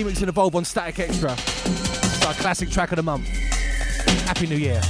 And 0.02 0.30
Evolve 0.30 0.56
on 0.56 0.66
Static 0.66 0.98
Extra. 1.00 1.32
It's 1.34 2.26
our 2.26 2.34
classic 2.34 2.72
track 2.72 2.92
of 2.92 2.96
the 2.96 3.04
month. 3.04 3.28
Happy 4.26 4.48
New 4.48 4.58
Year. 4.58 4.82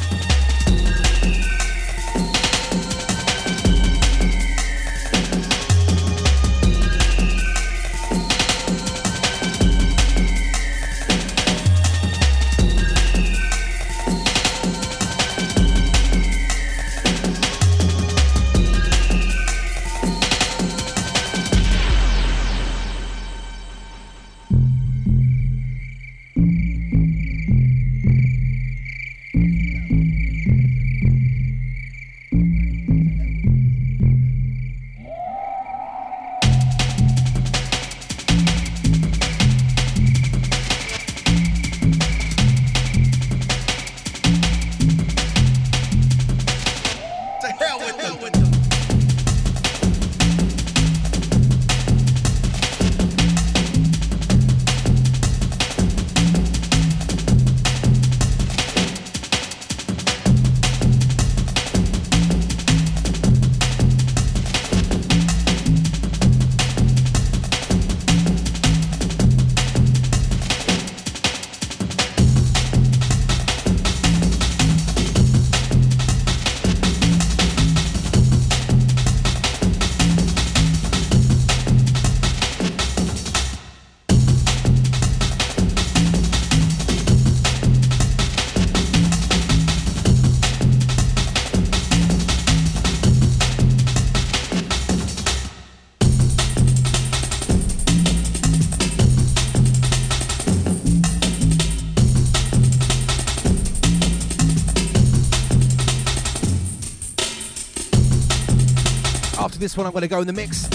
This 109.72 109.78
one, 109.78 109.86
I'm 109.86 109.93
going 109.93 110.01
to 110.01 110.09
go 110.09 110.19
in 110.19 110.28
the 110.28 110.34
mix 110.34 110.67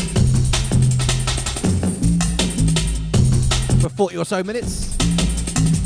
for 3.82 3.90
40 3.90 4.16
or 4.16 4.24
so 4.24 4.42
minutes. 4.42 4.97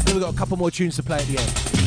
Then 0.05 0.15
we've 0.15 0.23
got 0.23 0.33
a 0.33 0.37
couple 0.37 0.57
more 0.57 0.71
tunes 0.71 0.95
to 0.95 1.03
play 1.03 1.19
at 1.19 1.27
the 1.27 1.39
end. 1.39 1.81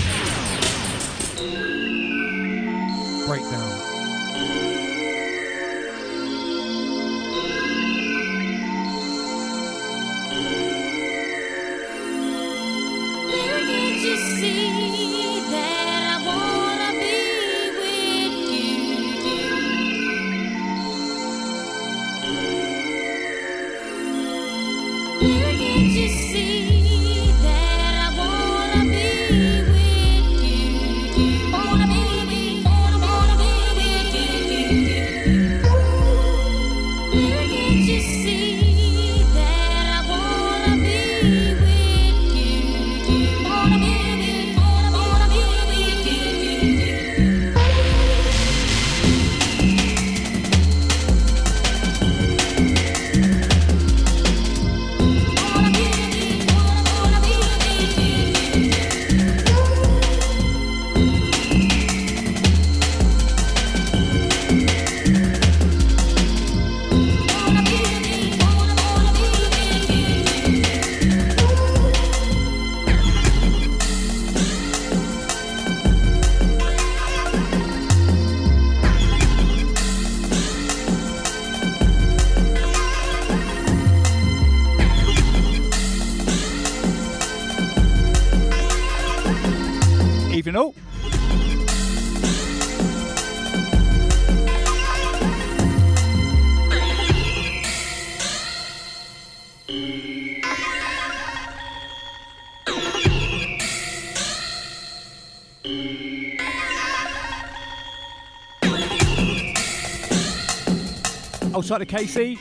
Outside 111.74 111.82
of 111.82 111.88
KC. 111.88 112.38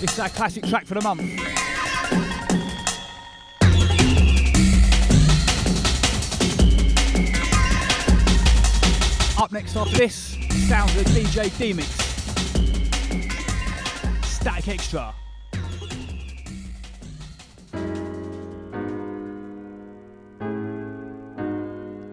This 0.00 0.12
is 0.12 0.18
our 0.18 0.28
classic 0.30 0.66
track 0.66 0.86
for 0.86 0.94
the 0.94 1.02
month. 1.02 1.20
Up 9.38 9.52
next 9.52 9.76
after 9.76 9.96
this, 9.98 10.36
sounds 10.68 10.96
of 10.96 11.06
DJ 11.06 11.56
D-Mix. 11.58 11.88
Static 14.26 14.68
Extra. 14.68 15.14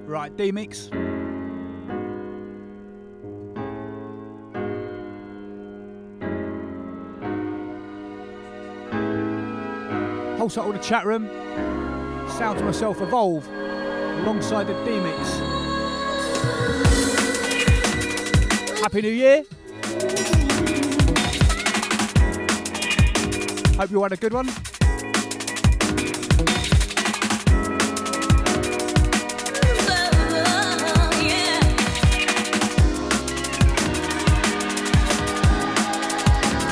Right, 0.06 0.36
D-Mix. 0.36 0.90
Also 10.48 10.64
all 10.64 10.72
the 10.72 10.80
chat 10.80 11.06
room. 11.06 11.28
Sound 12.38 12.58
to 12.58 12.64
myself 12.64 13.02
evolve 13.02 13.46
alongside 14.22 14.64
the 14.66 14.74
D-Mix. 14.86 15.40
Happy 18.80 19.02
New 19.02 19.10
Year. 19.10 19.44
Hope 23.76 23.92
you 23.92 24.02
had 24.02 24.14
a 24.14 24.16
good 24.16 24.32
one. 24.32 24.48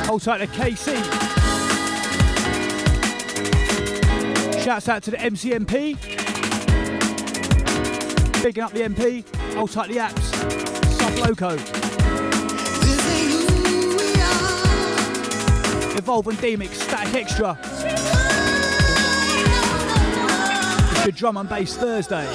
Hold 0.06 0.22
tight 0.22 0.38
to 0.38 0.48
KC. 0.48 1.35
Shouts 4.66 4.90
out 4.90 5.04
to 5.04 5.12
the 5.12 5.18
MCMP. 5.18 5.96
Bigging 8.42 8.64
up 8.64 8.72
the 8.72 8.82
MP. 8.82 9.24
Hold 9.54 9.70
tight 9.70 9.90
the 9.90 9.98
apps. 9.98 10.24
Sub 10.98 11.14
Loco. 11.20 11.54
Evolve 15.96 16.30
and 16.30 16.42
D-Mix. 16.42 16.82
Static 16.82 17.14
Extra. 17.14 17.60
It's 20.94 21.06
your 21.06 21.12
drum 21.12 21.38
and 21.38 21.48
bass 21.48 21.78
Thursday. 21.78 22.26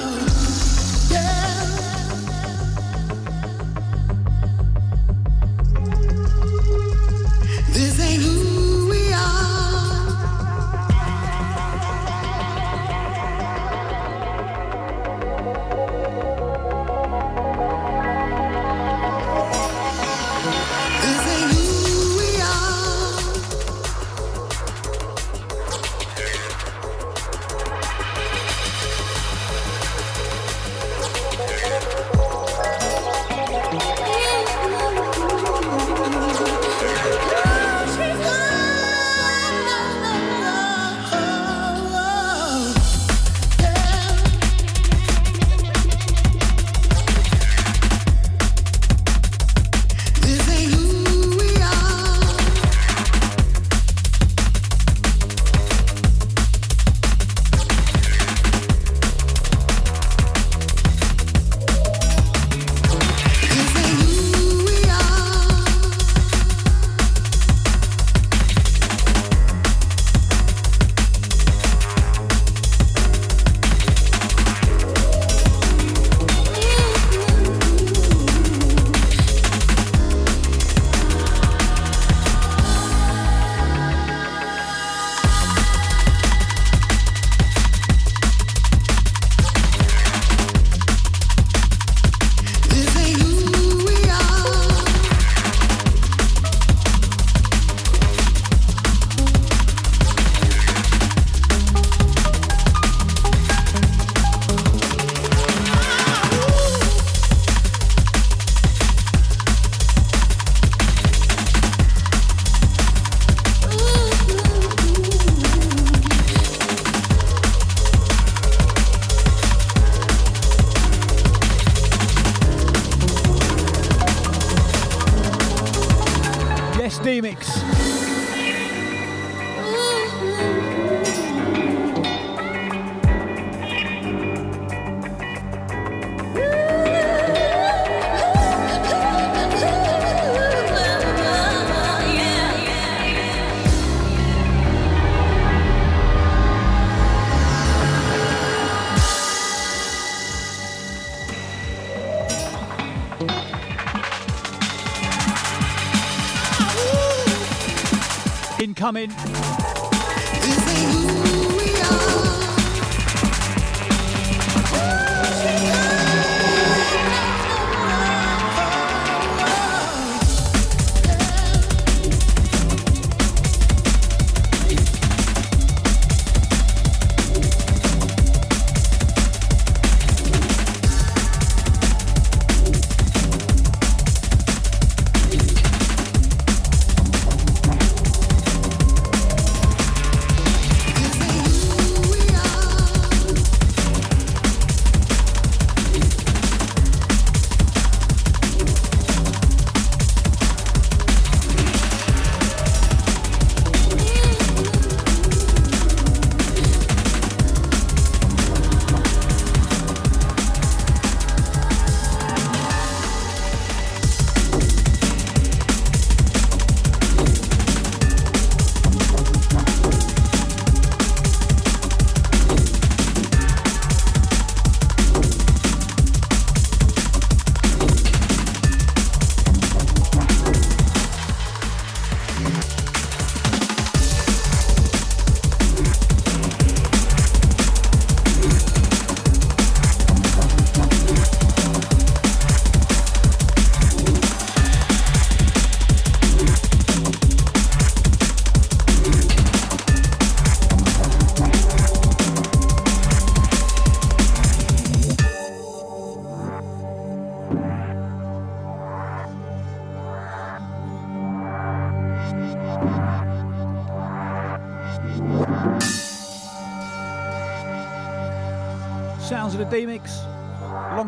Coming. 158.91 159.20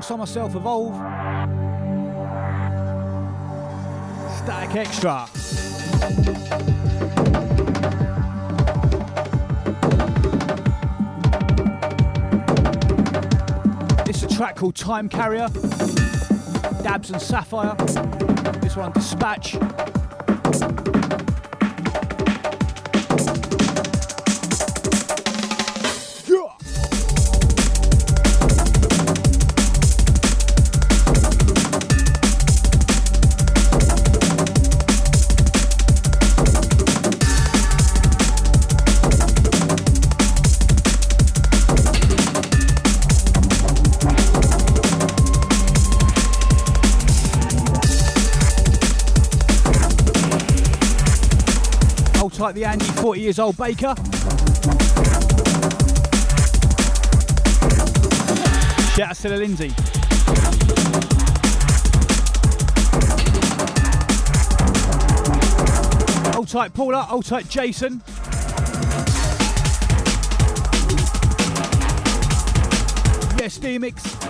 Alongside 0.10 0.18
myself, 0.18 0.56
Evolve. 0.56 0.96
Static 4.38 4.76
Extra. 4.76 5.30
This 14.06 14.18
is 14.18 14.24
a 14.24 14.36
track 14.36 14.56
called 14.58 14.76
Time 14.76 15.08
Carrier, 15.08 15.48
Dabs 16.84 17.12
and 17.12 17.22
Sapphire. 17.22 17.76
This 18.60 18.76
one, 18.76 18.92
Dispatch. 18.92 19.56
Like 52.44 52.56
the 52.56 52.66
Andy 52.66 52.84
40 52.84 53.22
years 53.22 53.40
old 53.40 53.56
baker. 53.56 53.96
Shout 58.96 59.12
out 59.12 59.16
to 59.16 59.30
the 59.30 59.38
Lindsay. 59.38 59.70
Hold 66.34 66.50
tight 66.50 66.74
Paula, 66.74 67.04
hold 67.04 67.24
tight 67.24 67.48
Jason. 67.48 68.04
Yes, 73.40 73.58
D-Mix. 73.58 74.23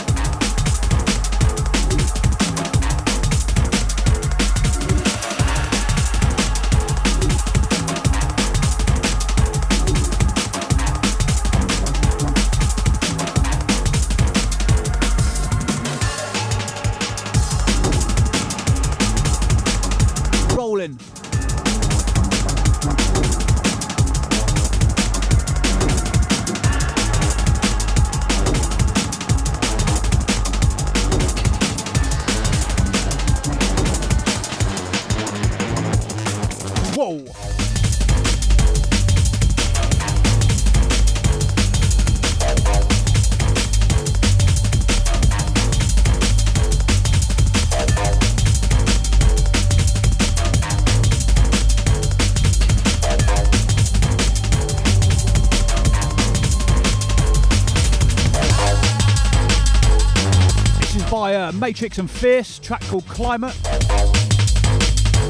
Matrix 61.64 61.98
and 61.98 62.12
Fierce, 62.12 62.60
track 62.60 62.82
called 62.82 63.08
Climate. 63.08 63.56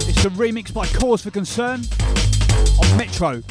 It's 0.09 0.25
a 0.25 0.31
remix 0.31 0.73
by 0.73 0.87
Cause 0.87 1.21
for 1.21 1.29
Concern 1.29 1.81
on 2.81 2.97
Metro. 2.97 3.43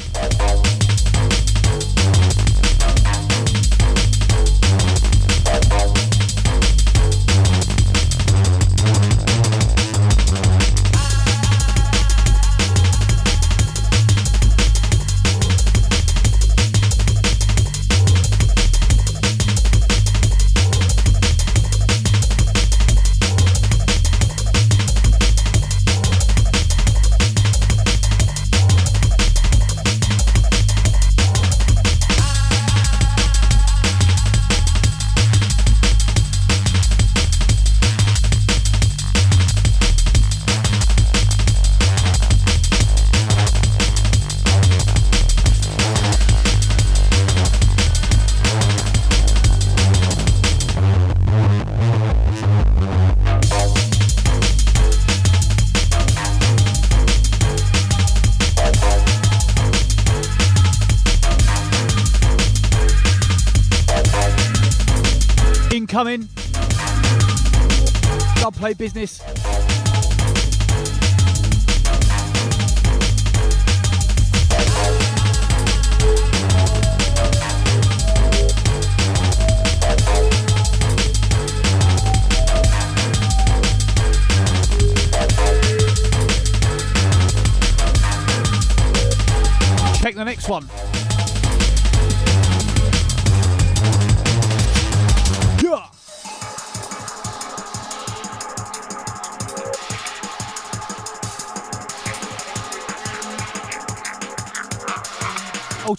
Play 68.63 68.75
business. 68.75 69.22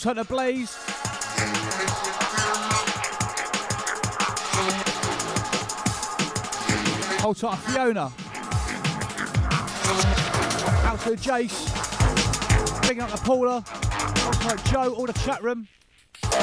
Alternate 0.05 0.27
Blaze. 0.27 0.75
Hold 7.21 7.37
tight, 7.37 7.55
Fiona. 7.59 8.11
Out 10.83 10.99
to 11.03 11.11
Jace. 11.11 11.71
Picking 12.81 13.01
up 13.01 13.11
the 13.11 13.17
Paula. 13.19 13.63
Hold 13.65 14.35
tight, 14.41 14.65
Joe. 14.65 14.93
All 14.93 15.05
the 15.05 15.13
chat 15.13 15.41
room. 15.41 15.69
All 16.25 16.41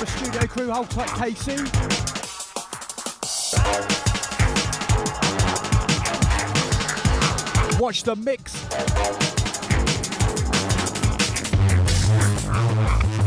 the 0.00 0.06
studio 0.06 0.46
crew. 0.48 0.70
Hold 0.70 0.90
tight, 0.90 1.08
KC. 1.08 1.66
Watch 7.80 8.02
the 8.02 8.16
mix. 8.16 9.29
D-Mix. 12.90 13.19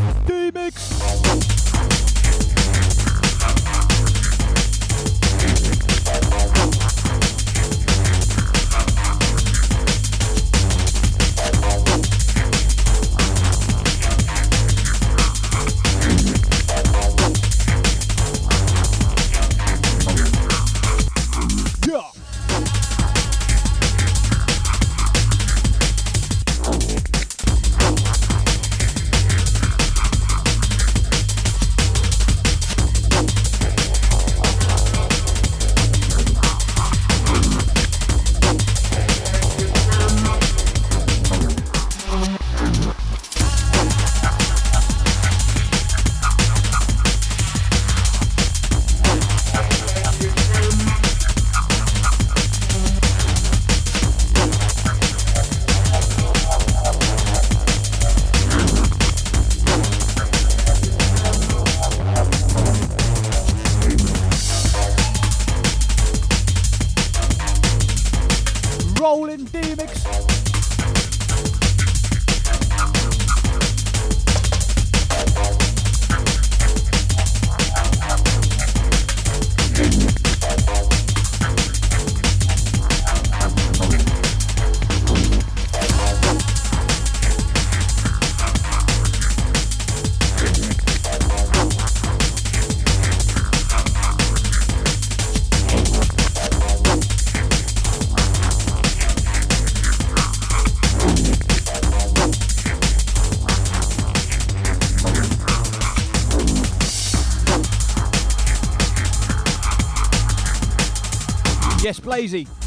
Yes, 111.83 111.99
Blazy. 111.99 112.62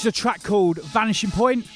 This 0.00 0.06
is 0.06 0.18
a 0.18 0.22
track 0.22 0.42
called 0.42 0.78
Vanishing 0.78 1.30
Point. 1.30 1.66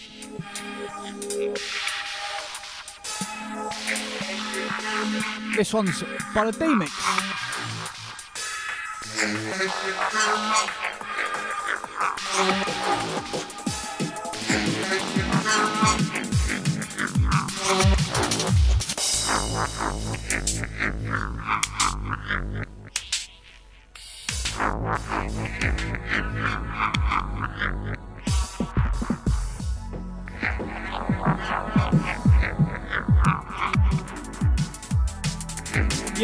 This 5.54 5.74
one's 5.74 6.02
by 6.34 6.50
the 6.50 6.52
D-Mix. 6.58 6.90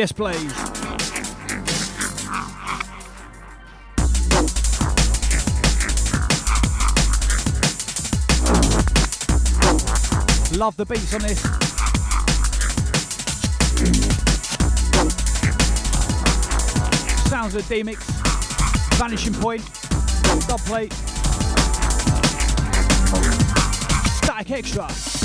Yes, 0.00 0.12
please. 0.12 0.34
Love 10.56 10.74
the 10.78 10.86
beats 10.86 11.12
on 11.12 11.20
this. 11.20 11.42
Sounds 17.28 17.54
of 17.54 17.68
D-Mix. 17.68 18.02
Vanishing 18.96 19.34
Point. 19.34 19.62
Dub 20.48 20.60
plate. 20.60 20.94
Static 24.14 24.50
Extra. 24.50 25.19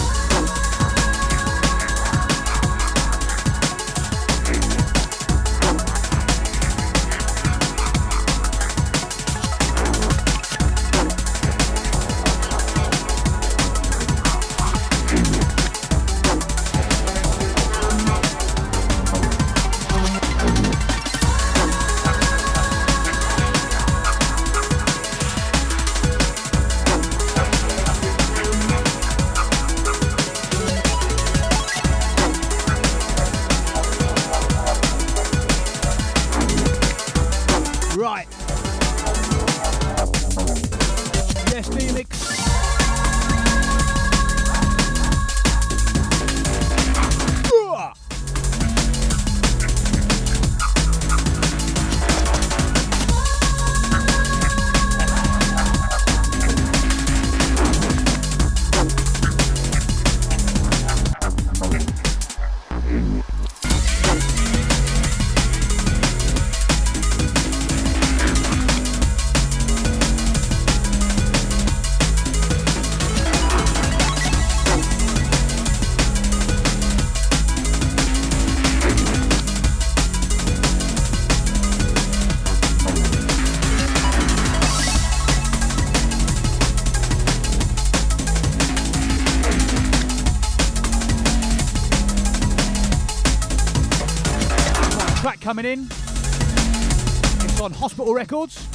Hospital 97.85 98.15
Records. 98.15 98.67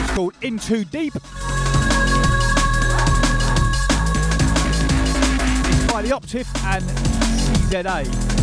It's 0.00 0.10
called 0.14 0.32
In 0.40 0.58
Too 0.58 0.86
Deep. 0.86 1.14
It's 1.14 1.22
by 5.92 6.00
the 6.00 6.08
Optiv 6.14 6.46
and 6.64 6.82
CZA. 7.68 8.35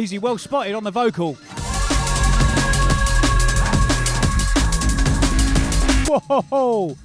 Lazy, 0.00 0.18
well 0.18 0.38
spotted 0.38 0.74
on 0.74 0.82
the 0.82 0.90
vocal. 0.90 1.34
Whoa! 6.08 6.96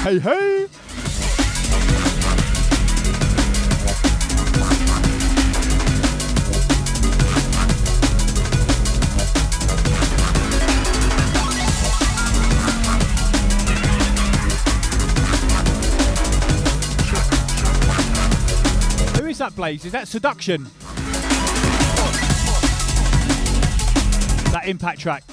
hey, 0.02 0.18
hey! 0.18 0.73
Blaze? 19.64 19.86
Is 19.86 19.92
that 19.92 20.08
seduction? 20.08 20.64
That 24.52 24.64
impact 24.66 25.00
track. 25.00 25.24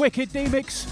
Wicked 0.00 0.32
D-Mix. 0.32 0.86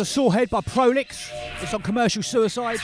A 0.00 0.04
sore 0.06 0.32
head 0.32 0.48
by 0.48 0.62
Prolix. 0.62 1.30
It's 1.60 1.74
on 1.74 1.82
commercial 1.82 2.22
suicide. 2.22 2.78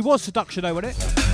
was 0.01 0.21
seduction 0.21 0.63
though, 0.63 0.73
wasn't 0.73 0.97
it? 0.97 1.26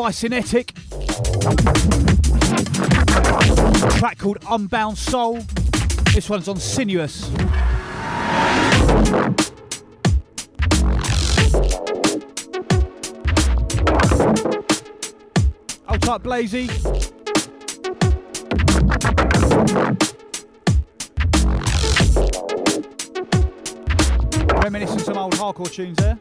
By 0.00 0.10
Cinetic. 0.10 0.70
A 3.84 3.98
track 3.98 4.16
called 4.16 4.38
Unbound 4.48 4.96
Soul. 4.96 5.40
This 6.14 6.30
one's 6.30 6.48
on 6.48 6.56
Sinuous. 6.56 7.28
Hold 15.84 16.00
tight, 16.00 16.22
Blazy. 16.22 16.70
Reminiscing 24.62 25.00
some 25.00 25.18
old 25.18 25.34
hardcore 25.34 25.70
tunes 25.70 25.98
there. 25.98 26.18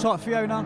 Hold 0.00 0.18
tight, 0.18 0.24
Fiona. 0.24 0.62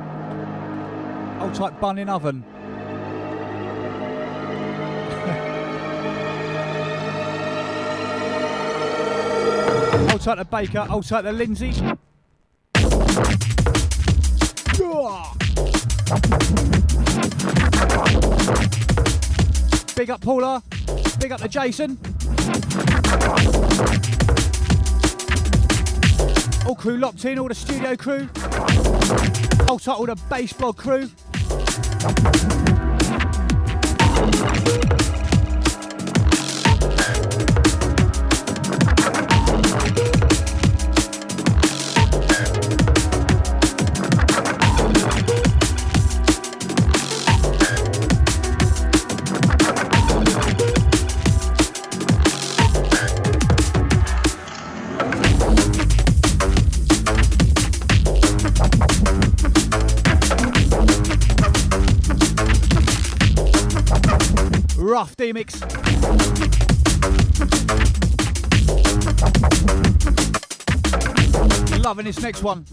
Hold 1.40 1.54
tight, 1.54 1.80
bun 1.80 1.98
in 1.98 2.08
oven. 2.08 2.42
Hold 10.08 10.20
tight 10.20 10.36
the 10.36 10.44
baker. 10.44 10.82
Hold 10.82 11.04
tight 11.04 11.22
the 11.22 11.32
Lindsay. 11.32 11.72
Big 19.96 20.10
up 20.10 20.20
Paula. 20.20 20.62
Big 21.18 21.32
up 21.32 21.40
the 21.40 21.48
Jason. 21.48 21.98
All 26.74 26.80
crew 26.80 26.96
locked 26.96 27.24
in, 27.24 27.38
all 27.38 27.46
the 27.46 27.54
studio 27.54 27.94
crew. 27.94 28.26
Tight, 29.78 29.88
all 29.96 30.06
the 30.06 30.20
bass 30.28 30.52
blog 30.54 30.76
crew. 30.76 31.08
Rough 65.24 65.32
D-Mix. 65.32 65.60
Loving 71.78 72.04
this 72.04 72.20
next 72.20 72.42
one. 72.42 72.64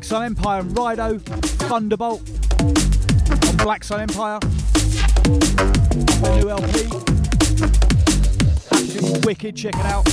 Black 0.00 0.08
Sun 0.08 0.24
Empire 0.24 0.60
and 0.60 0.70
Rido, 0.70 1.20
Thunderbolt 1.68 2.22
on 3.48 3.56
Black 3.58 3.84
Sun 3.84 4.00
Empire. 4.00 4.38
The 4.40 6.38
new 6.40 6.48
LP. 6.48 6.86
Absolutely 8.72 9.20
wicked, 9.26 9.56
check 9.56 9.74
it 9.76 9.84
out. 9.84 10.06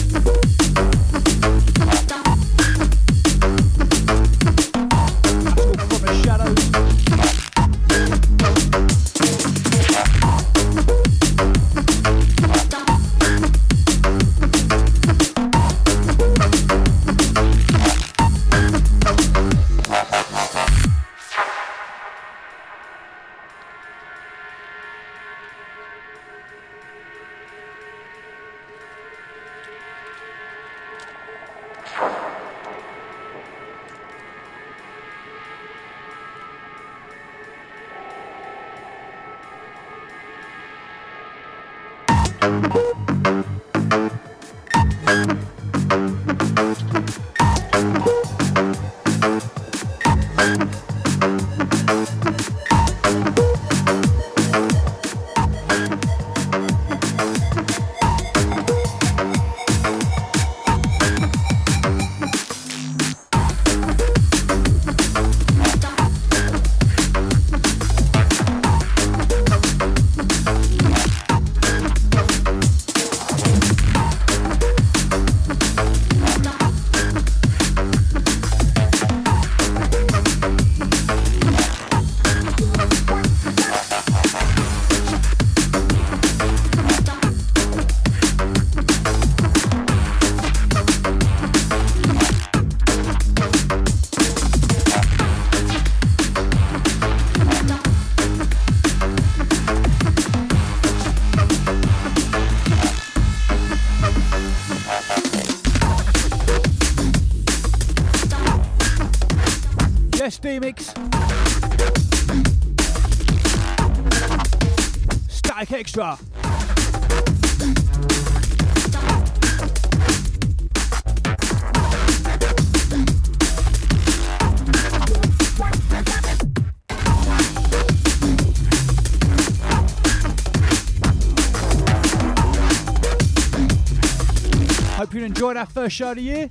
Enjoyed 135.38 135.56
our 135.56 135.68
first 135.68 135.96
show 135.96 136.10
of 136.10 136.16
the 136.16 136.24
year. 136.24 136.48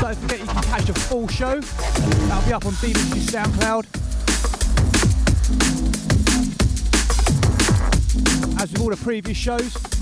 Don't 0.00 0.16
forget 0.16 0.40
you 0.40 0.46
can 0.46 0.62
catch 0.62 0.88
a 0.88 0.94
full 0.94 1.28
show. 1.28 1.60
That'll 1.60 2.46
be 2.48 2.52
up 2.54 2.64
on 2.64 2.72
DBC 2.72 3.28
SoundCloud. 3.28 3.84
As 8.62 8.72
with 8.72 8.80
all 8.80 8.88
the 8.88 8.96
previous 8.96 9.36
shows. 9.36 9.97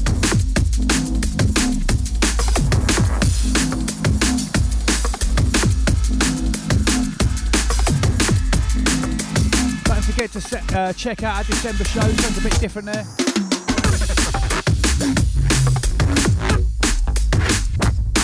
Forget 10.28 10.42
to 10.42 10.48
set, 10.48 10.74
uh, 10.74 10.92
check 10.92 11.22
out 11.22 11.36
our 11.36 11.44
December 11.44 11.84
shows. 11.84 12.16
Sounds 12.20 12.38
a 12.38 12.40
bit 12.40 12.58
different 12.60 12.86
there. 12.86 13.04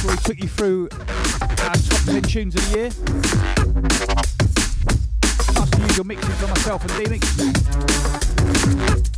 We 0.08 0.16
took 0.24 0.40
you 0.40 0.48
through 0.48 0.88
our 0.92 1.74
top 1.74 2.00
10 2.06 2.22
tunes 2.22 2.56
of 2.56 2.70
the 2.70 2.78
year. 2.78 2.90
Plus 5.54 5.70
the 5.70 5.80
usual 5.82 6.06
mixes 6.06 6.34
for 6.40 6.48
myself 6.48 6.84
and 6.84 6.92
D-Mix. 7.04 9.11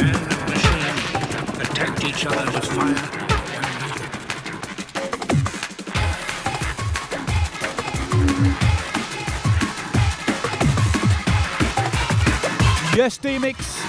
Man 0.00 0.14
and 0.14 0.48
machine 0.48 0.96
attacked 1.62 2.04
each 2.04 2.24
other 2.26 2.46
with 2.52 2.66
fire. 2.66 2.94
Yes, 12.96 13.18
D-Mix. 13.18 13.81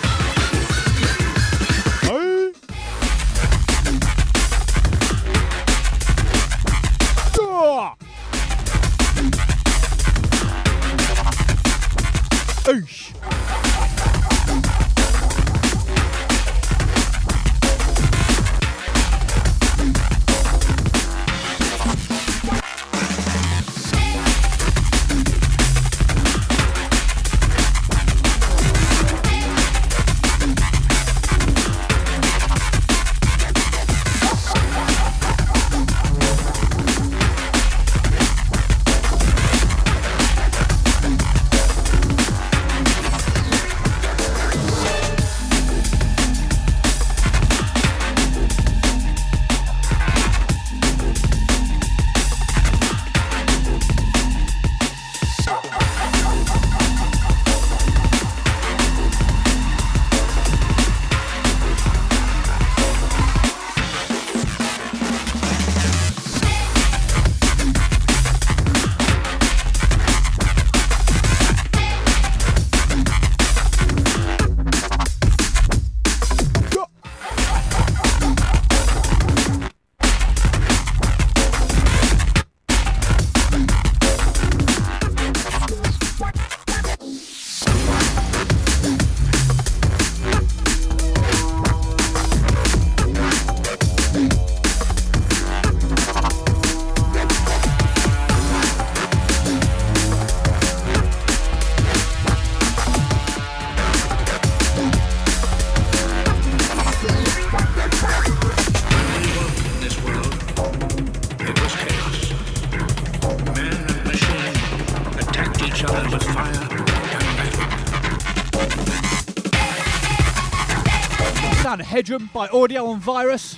Headroom 122.04 122.30
by 122.34 122.50
Audio 122.50 122.88
on 122.88 123.00
Virus. 123.00 123.53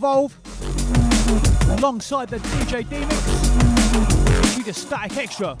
Evolve 0.00 0.34
alongside 1.78 2.30
the 2.30 2.38
DJ 2.38 2.88
D-Mix. 2.88 4.64
Just 4.64 4.86
static 4.86 5.18
extra. 5.18 5.58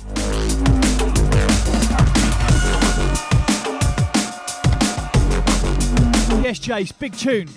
Yes, 6.42 6.58
Jace, 6.58 6.98
big 6.98 7.14
tune. 7.14 7.48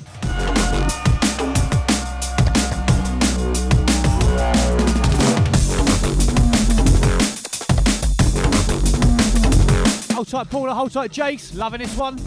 Hold 10.14 10.27
tight, 10.27 10.49
Paula, 10.49 10.76
hold 10.76 10.91
tight, 10.91 11.11
Jace. 11.14 11.55
Loving 11.55 11.80
this 11.80 11.95
one. 11.95 12.18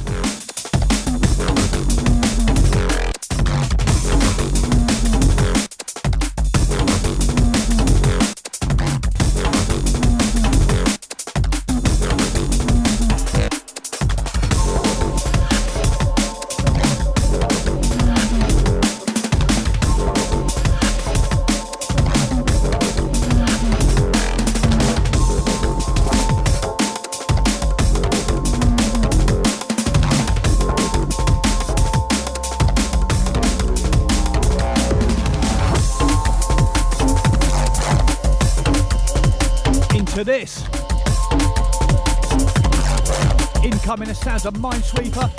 Sounds 44.38 44.46
of 44.46 44.54
Minesweeper. 44.62 45.30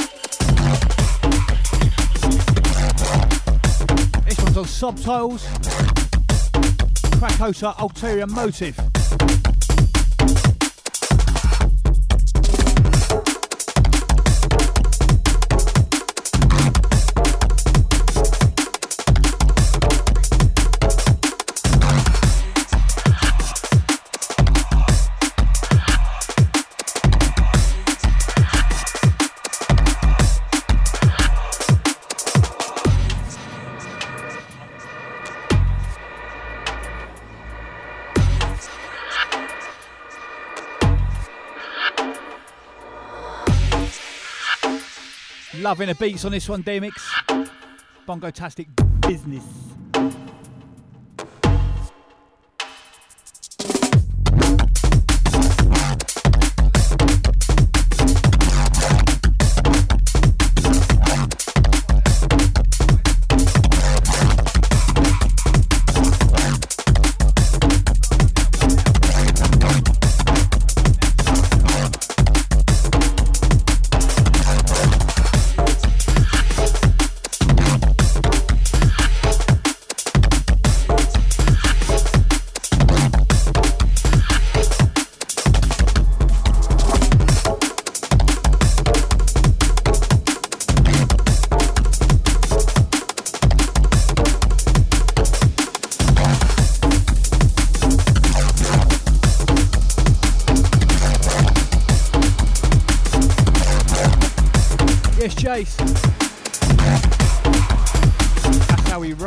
This 4.25 4.37
one's 4.39 4.57
on 4.57 4.65
subtitles. 4.65 5.45
Krakota 7.19 7.79
Ulterior 7.79 8.27
Motive. 8.27 8.86
Loving 45.67 45.89
the 45.89 45.95
beats 45.95 46.23
on 46.23 46.31
this 46.31 46.47
one, 46.47 46.61
D-Mix. 46.61 47.13
Bongo-tastic 48.05 48.69
business. 49.01 49.43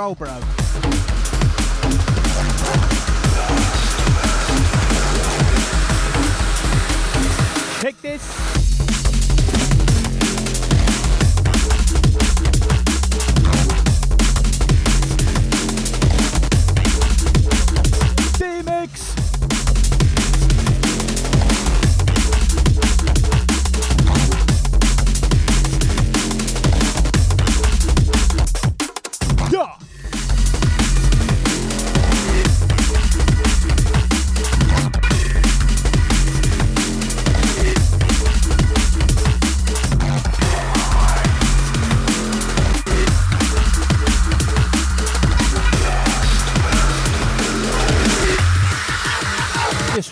Roll, 0.00 0.14
bro. 0.14 0.28
Check 7.82 8.00
this. 8.00 8.49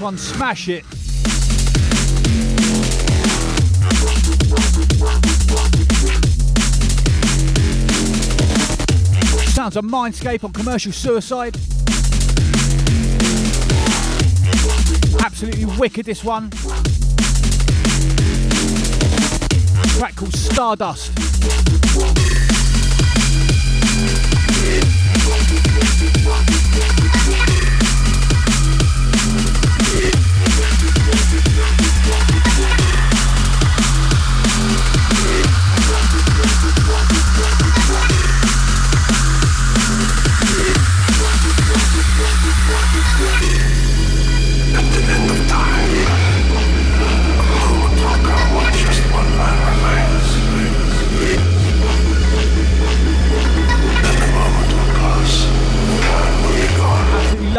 One, 0.09 0.17
smash 0.17 0.69
it. 0.71 0.87
Sounds 9.51 9.77
of 9.77 9.85
Mindscape 9.85 10.45
on 10.45 10.53
commercial 10.55 10.93
suicide. 10.93 11.57
Absolutely 15.21 15.67
wicked 15.77 16.07
this 16.07 16.25
one. 16.25 16.49
track 19.99 20.17
called 20.17 20.33
Stardust. 20.33 22.28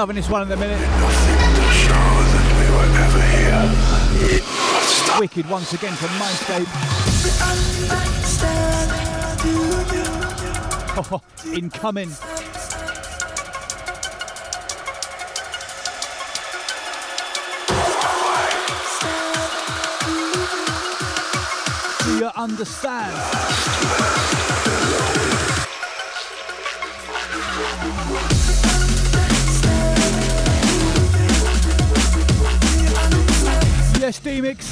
Loving 0.10 0.24
this 0.24 0.32
one 0.32 0.42
in 0.42 0.52
a 0.52 0.58
minute. 0.58 0.80
Wicked 5.20 5.48
once 5.48 5.72
again 5.74 5.94
from 5.94 6.10
Mindscape. 6.18 6.66
Oh, 10.98 11.22
incoming. 11.56 12.10
Do 22.04 22.18
you 22.18 22.32
understand? 22.36 24.49
Yes, 34.10 34.20
D-Mix. 34.22 34.66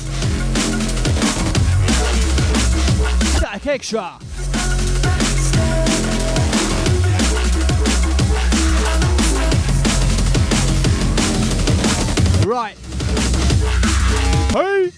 Static 3.36 3.68
Extra. 3.68 4.18
Right. 12.48 12.76
Hey! 14.54 14.97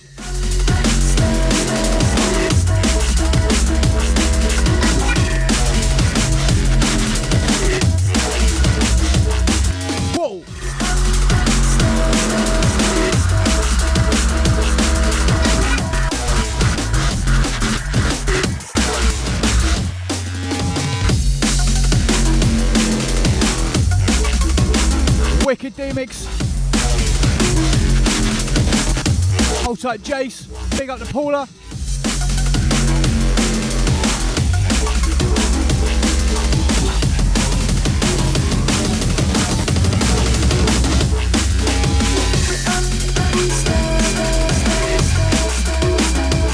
Tight, 29.79 30.01
Jace. 30.01 30.77
Big 30.77 30.89
up 30.89 30.99
the 30.99 31.05
Paula. 31.05 31.47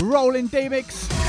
Rolling 0.03 0.47
D-Mix. 0.47 1.24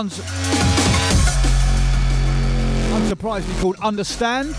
One's 0.00 0.18
unsurprisingly 2.88 3.60
called 3.60 3.76
Understand. 3.82 4.56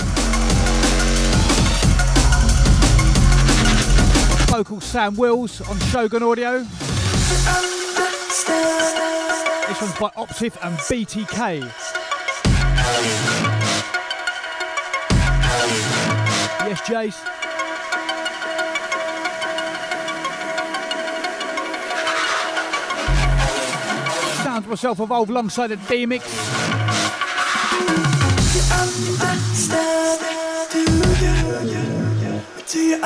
Vocal 4.51 4.79
Sam 4.81 5.15
Wills 5.15 5.61
on 5.67 5.79
Shogun 5.79 6.21
Audio. 6.21 6.59
This 6.59 6.69
one's 9.81 9.97
by 9.97 10.11
Optiv 10.15 10.55
and 10.61 10.77
BTK. 10.77 11.61
Yes, 16.67 16.81
Jace. 16.81 17.40
Myself 24.71 25.01
evolve 25.01 25.29
alongside 25.29 25.67
the 25.67 25.75
D-Mix. 25.75 26.23
Do 32.71 32.79
you 32.79 33.01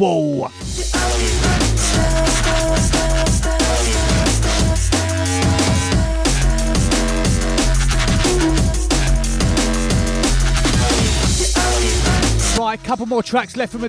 Whoa! 0.00 0.59
Right, 12.70 12.84
couple 12.84 13.06
more 13.06 13.20
tracks 13.20 13.56
left 13.56 13.72
from 13.72 13.80
the 13.80 13.88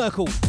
Circle. 0.00 0.39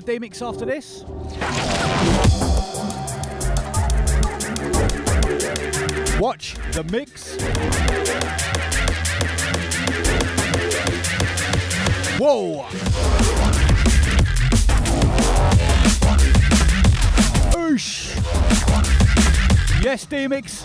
The 0.00 0.12
D-Mix 0.12 0.42
after 0.42 0.64
this. 0.64 1.02
Watch 6.20 6.54
the 6.72 6.84
mix. 6.92 7.36
Whoa! 12.18 12.64
Oosh! 17.56 18.14
Yes, 19.82 20.06
D-Mix. 20.06 20.64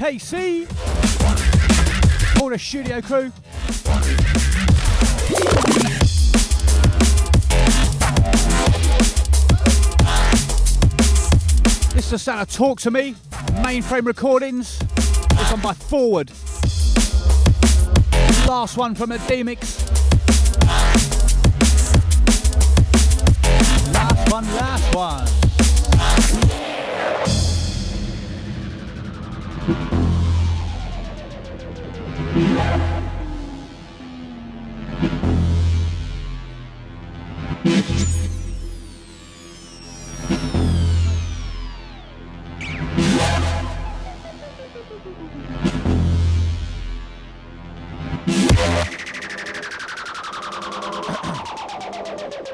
KC, 0.00 0.66
all 2.40 2.48
the 2.48 2.58
studio 2.58 3.02
crew. 3.02 3.30
This 11.92 12.06
is 12.06 12.10
the 12.12 12.18
sound 12.18 12.40
of 12.40 12.50
Talk 12.50 12.80
to 12.80 12.90
Me, 12.90 13.14
mainframe 13.60 14.06
recordings. 14.06 14.78
This 14.78 15.50
one 15.52 15.60
by 15.60 15.74
Forward. 15.74 16.30
Last 18.48 18.78
one 18.78 18.94
from 18.94 19.10
the 19.10 19.18
Last 23.92 24.32
one, 24.32 24.46
last 24.56 24.94
one. 24.94 25.29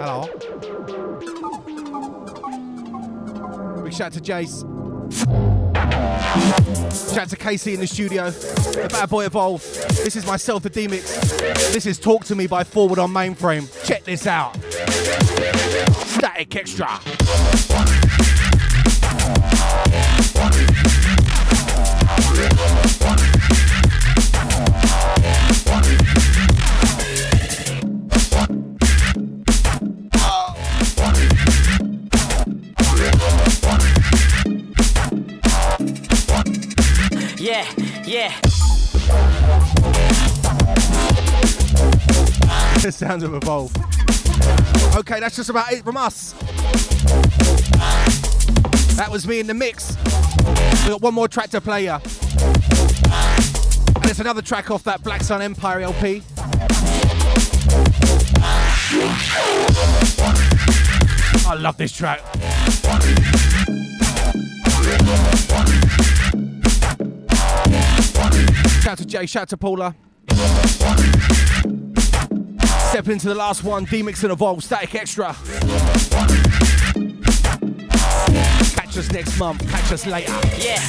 Hello. 0.08 0.22
Big 3.82 3.92
shout 3.92 4.06
out 4.06 4.12
to 4.12 4.20
Jace. 4.20 4.62
Shout 7.10 7.18
out 7.18 7.28
to 7.30 7.36
Casey 7.36 7.74
in 7.74 7.80
the 7.80 7.88
studio. 7.88 8.30
The 8.30 8.88
bad 8.88 9.10
boy 9.10 9.24
evolved. 9.24 9.64
This 10.04 10.14
is 10.14 10.24
myself, 10.24 10.62
the 10.62 10.70
D-Mix. 10.70 11.18
This 11.72 11.86
is 11.86 11.98
Talk 11.98 12.24
to 12.26 12.36
Me 12.36 12.46
by 12.46 12.62
Forward 12.62 13.00
on 13.00 13.10
Mainframe. 13.10 13.66
Check 13.84 14.04
this 14.04 14.28
out. 14.28 14.54
Static 16.06 16.54
Extra. 16.54 17.00
Sounds 42.94 43.22
of 43.22 43.34
Evolve. 43.34 43.74
Okay, 44.96 45.18
that's 45.20 45.36
just 45.36 45.50
about 45.50 45.72
it 45.72 45.82
from 45.82 45.96
us. 45.96 46.32
That 48.96 49.08
was 49.10 49.26
me 49.26 49.40
in 49.40 49.46
the 49.46 49.54
mix. 49.54 49.96
We 50.84 50.90
got 50.90 51.02
one 51.02 51.14
more 51.14 51.28
track 51.28 51.50
to 51.50 51.60
play 51.60 51.84
ya. 51.84 52.00
And 53.96 54.10
it's 54.10 54.20
another 54.20 54.42
track 54.42 54.70
off 54.70 54.84
that 54.84 55.02
Black 55.02 55.22
Sun 55.22 55.42
Empire 55.42 55.80
LP. 55.80 56.22
I 61.48 61.54
love 61.58 61.76
this 61.76 61.92
track. 61.92 62.20
Shout 68.80 68.92
out 68.92 68.98
to 68.98 69.06
Jay, 69.06 69.26
shout 69.26 69.42
out 69.42 69.48
to 69.48 69.56
Paula. 69.56 69.94
Step 72.96 73.08
into 73.08 73.28
the 73.28 73.34
last 73.34 73.62
one, 73.62 73.84
D-Mix 73.84 74.22
and 74.22 74.32
Evolve, 74.32 74.64
Static 74.64 74.94
Extra. 74.94 75.34
Catch 78.74 78.96
us 78.96 79.12
next 79.12 79.38
month, 79.38 79.68
catch 79.68 79.92
us 79.92 80.06
later. 80.06 80.32
Yeah. 80.56 80.80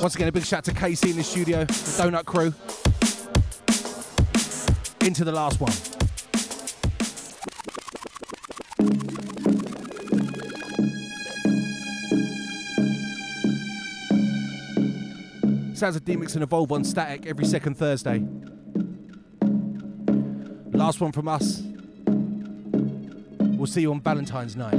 Once 0.00 0.14
again, 0.14 0.28
a 0.28 0.30
big 0.30 0.44
shout 0.44 0.62
to 0.62 0.72
Casey 0.72 1.10
in 1.10 1.16
the 1.16 1.24
studio, 1.24 1.64
the 1.64 1.72
Donut 1.72 2.24
Crew. 2.24 2.54
Into 5.04 5.24
the 5.24 5.32
last 5.32 5.58
one. 5.60 5.97
Sounds 15.78 15.94
of 15.94 16.04
D-Mix 16.04 16.34
and 16.34 16.42
Evolve 16.42 16.72
on 16.72 16.82
Static 16.82 17.24
every 17.26 17.44
second 17.44 17.76
Thursday. 17.76 18.26
Last 20.72 21.00
one 21.00 21.12
from 21.12 21.28
us. 21.28 21.62
We'll 23.56 23.68
see 23.68 23.82
you 23.82 23.92
on 23.92 24.00
Valentine's 24.00 24.56
night. 24.56 24.74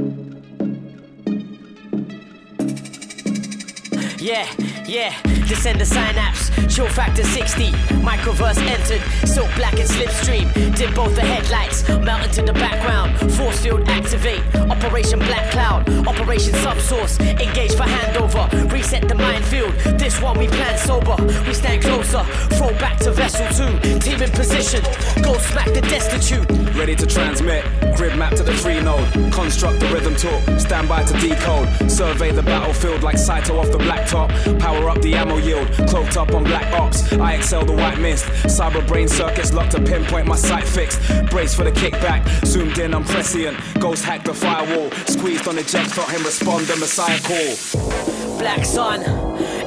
Yeah, 4.21 4.51
yeah, 4.85 5.15
descend 5.47 5.79
the 5.79 5.85
synapse, 5.85 6.49
chill 6.67 6.89
factor 6.89 7.23
60, 7.23 7.71
microverse 8.03 8.57
entered, 8.57 9.01
silk 9.25 9.49
black 9.55 9.79
and 9.79 9.87
slipstream, 9.87 10.51
did 10.75 10.93
both 10.93 11.15
the 11.15 11.21
headlights, 11.21 11.87
melt 11.87 12.25
into 12.25 12.41
the 12.41 12.51
background, 12.51 13.17
force 13.33 13.61
field 13.61 13.87
activate, 13.87 14.43
operation 14.69 15.19
black 15.19 15.49
cloud, 15.51 15.87
operation 16.05 16.53
subsource, 16.55 17.17
engage 17.39 17.71
for 17.75 17.83
handover, 17.83 18.71
reset 18.71 19.07
the 19.07 19.15
minefield, 19.15 19.71
this 19.97 20.21
one 20.21 20.37
we 20.37 20.47
plan 20.47 20.77
sober, 20.77 21.15
we 21.47 21.53
stand 21.53 21.81
closer, 21.81 22.23
throw 22.57 22.71
back 22.77 22.97
to 22.97 23.11
vessel 23.11 23.47
2, 23.79 23.99
team 23.99 24.21
in 24.21 24.29
position, 24.31 24.81
go 25.23 25.37
smack 25.37 25.67
the 25.67 25.81
destitute. 25.87 26.45
Ready 26.75 26.95
to 26.95 27.05
transmit, 27.05 27.63
grid 27.95 28.17
map 28.17 28.35
to 28.35 28.43
the 28.43 28.53
free 28.53 28.81
node, 28.81 29.31
construct 29.31 29.79
the 29.79 29.87
rhythm 29.87 30.15
talk, 30.15 30.59
stand 30.59 30.89
by 30.89 31.03
to 31.05 31.13
decode, 31.19 31.89
survey 31.89 32.31
the 32.31 32.43
battlefield 32.43 33.01
like 33.01 33.17
Saito 33.17 33.57
off 33.57 33.71
the 33.71 33.77
black 33.77 34.08
top, 34.09 34.29
power 34.59 34.89
up 34.89 34.99
the 35.01 35.13
ammo 35.13 35.37
yield, 35.37 35.67
cloaked 35.87 36.17
up 36.17 36.33
on 36.33 36.43
black 36.43 36.73
ops, 36.73 37.13
I 37.13 37.35
excel 37.35 37.63
the 37.63 37.73
white 37.73 37.99
mist, 37.99 38.25
cyber 38.45 38.85
brain 38.87 39.07
circuits 39.07 39.53
locked 39.53 39.71
to 39.73 39.81
pinpoint 39.81 40.27
my 40.27 40.35
sight 40.35 40.67
fixed, 40.67 40.99
brace 41.29 41.53
for 41.53 41.63
the 41.63 41.71
kickback, 41.71 42.25
zoomed 42.45 42.79
in, 42.79 42.93
I'm 42.95 43.03
prescient, 43.03 43.57
ghost 43.79 44.03
hack 44.03 44.23
the 44.23 44.33
firewall, 44.33 44.89
squeezed 45.05 45.47
on 45.47 45.55
the 45.55 45.63
jet, 45.63 45.85
felt 45.87 46.09
him 46.09 46.23
respond, 46.23 46.65
the 46.65 46.75
messiah 46.77 47.19
call. 47.19 48.39
Black 48.39 48.65
Sun, 48.65 49.03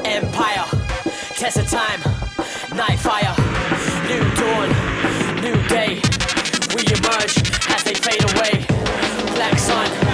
Empire, 0.05 0.67
Test 1.37 1.59
of 1.59 1.69
Time, 1.69 2.01
Night 2.77 2.99
Fire, 2.99 3.35
New 4.09 4.25
Dawn, 4.41 4.69
New 5.41 5.69
Day. 5.69 6.03
We 6.75 6.83
emerge 6.89 7.37
as 7.69 7.85
they 7.85 7.95
fade 7.95 8.25
away. 8.35 8.67
Black 9.35 9.59
Sun, 9.59 10.12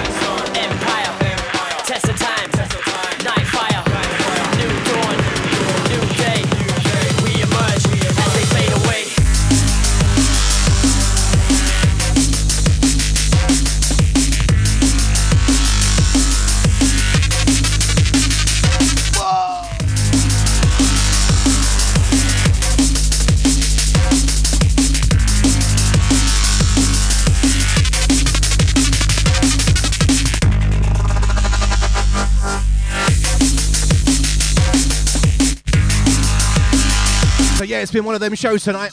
yeah, 37.69 37.83
it's 37.83 37.93
been 37.93 38.05
one 38.05 38.15
of 38.15 38.21
them 38.23 38.35
shows 38.35 38.65
tonight. 38.65 38.93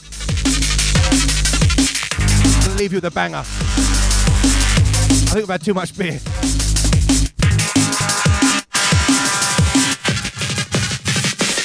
Gonna 2.65 2.75
leave 2.75 2.91
you 2.91 2.97
with 2.97 3.05
a 3.05 3.11
banger. 3.11 3.37
I 3.37 3.43
think 5.31 5.47
we've 5.47 5.47
had 5.47 5.63
too 5.63 5.73
much 5.73 5.97
beer. 5.97 6.19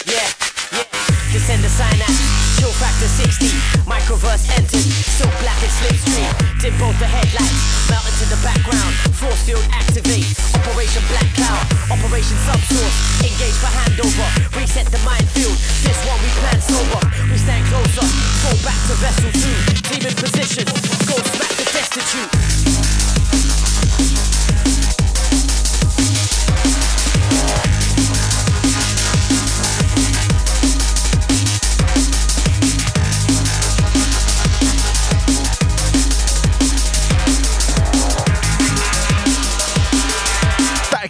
Yeah, 0.07 0.31
yeah. 0.71 0.87
Descend 1.35 1.67
the 1.67 1.71
synapse, 1.75 2.61
chill 2.63 2.71
factor 2.79 3.11
60. 3.11 3.59
Microverse 3.91 4.47
entered, 4.55 4.79
silk 4.79 5.35
black 5.43 5.59
and 5.67 5.73
slipstream. 5.83 6.31
Did 6.63 6.79
both 6.79 6.95
the 7.03 7.11
headlights, 7.11 7.91
melt 7.91 8.07
into 8.07 8.31
the 8.31 8.39
background. 8.39 8.95
Force 9.19 9.43
field 9.43 9.67
activate, 9.75 10.31
Operation 10.55 11.03
Black 11.11 11.27
Cloud, 11.35 11.67
Operation 11.91 12.39
Subsource. 12.47 13.27
Engage 13.27 13.59
for 13.59 13.67
handover, 13.67 14.31
reset 14.55 14.87
the 14.93 14.99
minefield. 15.03 15.59
This 15.83 15.99
one 16.07 16.21
we 16.23 16.29
plan 16.39 16.61
sober. 16.61 17.00
Stand 18.01 18.13
fall 18.41 18.57
back 18.65 18.81
to 18.87 18.95
vessel 18.95 19.31
2. 19.33 19.41
Team 19.83 20.07
in 20.07 20.15
position, 20.15 20.65
go 21.07 21.15
smack 21.23 21.53
the 21.57 21.65
destitute. 21.73 22.31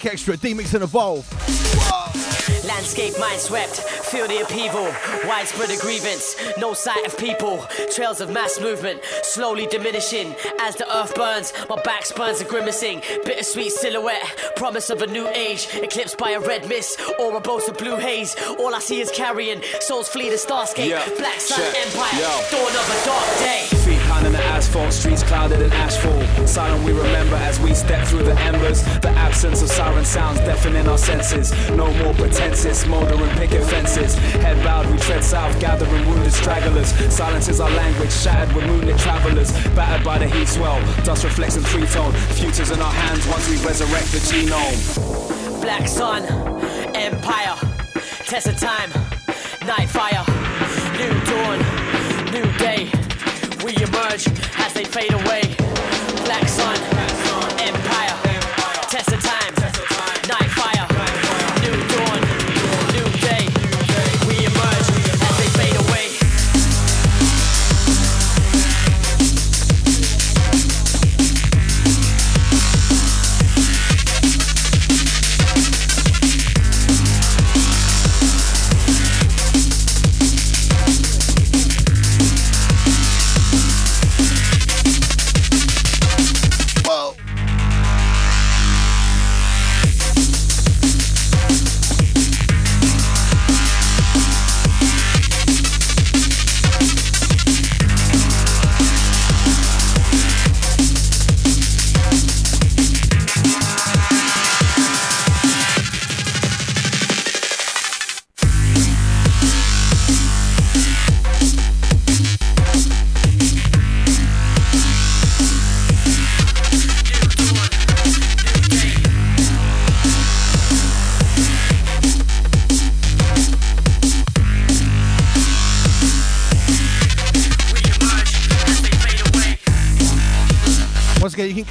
Extra, 0.02 0.36
D-Mix 0.36 0.74
and 0.74 0.82
Evolve. 0.82 1.24
Landscape 2.74 3.18
mind 3.18 3.40
swept, 3.40 3.80
feel 3.80 4.28
the 4.28 4.42
upheaval, 4.42 4.84
widespread 5.28 5.70
a 5.70 5.76
grievance, 5.76 6.36
no 6.56 6.72
sight 6.72 7.04
of 7.04 7.18
people, 7.18 7.66
trails 7.92 8.20
of 8.20 8.30
mass 8.30 8.60
movement, 8.60 9.00
slowly 9.22 9.66
diminishing 9.66 10.34
as 10.60 10.76
the 10.76 10.86
earth 10.96 11.14
burns. 11.16 11.52
My 11.68 11.82
back 11.82 12.06
spurns 12.06 12.40
are 12.40 12.44
grimacing, 12.44 13.00
bittersweet 13.24 13.72
silhouette, 13.72 14.52
promise 14.54 14.88
of 14.88 15.02
a 15.02 15.06
new 15.08 15.26
age, 15.28 15.68
eclipsed 15.74 16.16
by 16.16 16.30
a 16.30 16.40
red 16.40 16.68
mist 16.68 17.00
or 17.18 17.36
a 17.36 17.40
boat 17.40 17.68
of 17.68 17.76
blue 17.76 17.96
haze. 17.96 18.36
All 18.60 18.72
I 18.74 18.78
see 18.78 19.00
is 19.00 19.10
carrion, 19.10 19.62
souls 19.80 20.08
flee 20.08 20.30
the 20.30 20.36
starscape, 20.36 20.88
Yeah, 20.88 21.04
black 21.18 21.40
sun 21.40 21.60
empire, 21.60 22.20
yo. 22.20 22.40
dawn 22.52 22.76
of 22.76 22.88
a 22.88 23.04
dark 23.04 23.38
day. 23.40 23.79
Asphalt, 24.60 24.92
streets 24.92 25.22
clouded 25.22 25.62
in 25.62 25.72
asphalt. 25.72 26.22
Silent 26.46 26.84
we 26.84 26.92
remember 26.92 27.36
as 27.36 27.58
we 27.60 27.72
step 27.72 28.06
through 28.06 28.24
the 28.24 28.38
embers. 28.40 28.82
The 29.00 29.08
absence 29.08 29.62
of 29.62 29.70
siren 29.70 30.04
sounds 30.04 30.38
deafening 30.40 30.86
our 30.86 30.98
senses. 30.98 31.50
No 31.70 31.90
more 31.94 32.12
pretenses, 32.12 32.80
smouldering 32.80 33.30
picket 33.36 33.64
fences. 33.64 34.16
Head 34.44 34.62
bowed, 34.62 34.84
we 34.90 34.98
tread 34.98 35.24
south, 35.24 35.58
gathering 35.60 36.06
wounded 36.06 36.34
stragglers. 36.34 36.88
Silence 37.10 37.48
is 37.48 37.58
our 37.58 37.70
language, 37.70 38.12
shattered 38.12 38.54
with 38.54 38.66
moonlit 38.66 38.98
travelers. 38.98 39.50
Battered 39.74 40.04
by 40.04 40.18
the 40.18 40.26
heat 40.28 40.46
swell, 40.46 40.78
dust 41.04 41.24
reflects 41.24 41.56
in 41.56 41.62
three 41.62 41.86
tone. 41.86 42.12
Futures 42.12 42.70
in 42.70 42.82
our 42.82 42.92
hands 42.92 43.26
once 43.28 43.48
we 43.48 43.56
resurrect 43.66 44.12
the 44.12 44.18
genome. 44.18 45.62
Black 45.62 45.88
sun, 45.88 46.24
empire, 46.94 47.56
test 48.28 48.46
of 48.46 48.58
time, 48.58 48.90
night 49.66 49.88
fire, 49.88 50.22
new 51.00 51.14
dawn, 51.24 51.58
new 52.30 52.58
day. 52.58 53.09
We 53.64 53.76
emerge 53.76 54.26
as 54.58 54.72
they 54.72 54.84
fade 54.84 55.12
away. 55.12 55.42
Black 56.24 56.48
sun, 56.48 56.76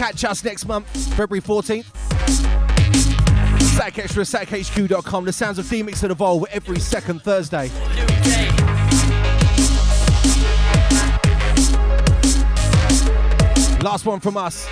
catch 0.10 0.24
us 0.24 0.44
next 0.44 0.66
month, 0.66 0.88
February 1.14 1.42
14th. 1.42 1.86
Static 3.62 4.00
Extra, 4.00 4.24
statichq.com. 4.24 5.26
The 5.26 5.32
sounds 5.32 5.60
of 5.60 5.70
D-Mix 5.70 6.02
that 6.02 6.10
evolve 6.10 6.46
every 6.52 6.80
second 6.80 7.22
Thursday. 7.22 7.70
Last 13.82 14.06
one 14.06 14.20
from 14.20 14.36
us. 14.36 14.66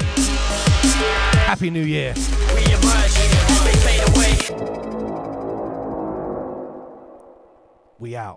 Happy 1.45 1.69
New 1.69 1.83
Year. 1.83 2.15
We 7.99 8.15
out. 8.15 8.35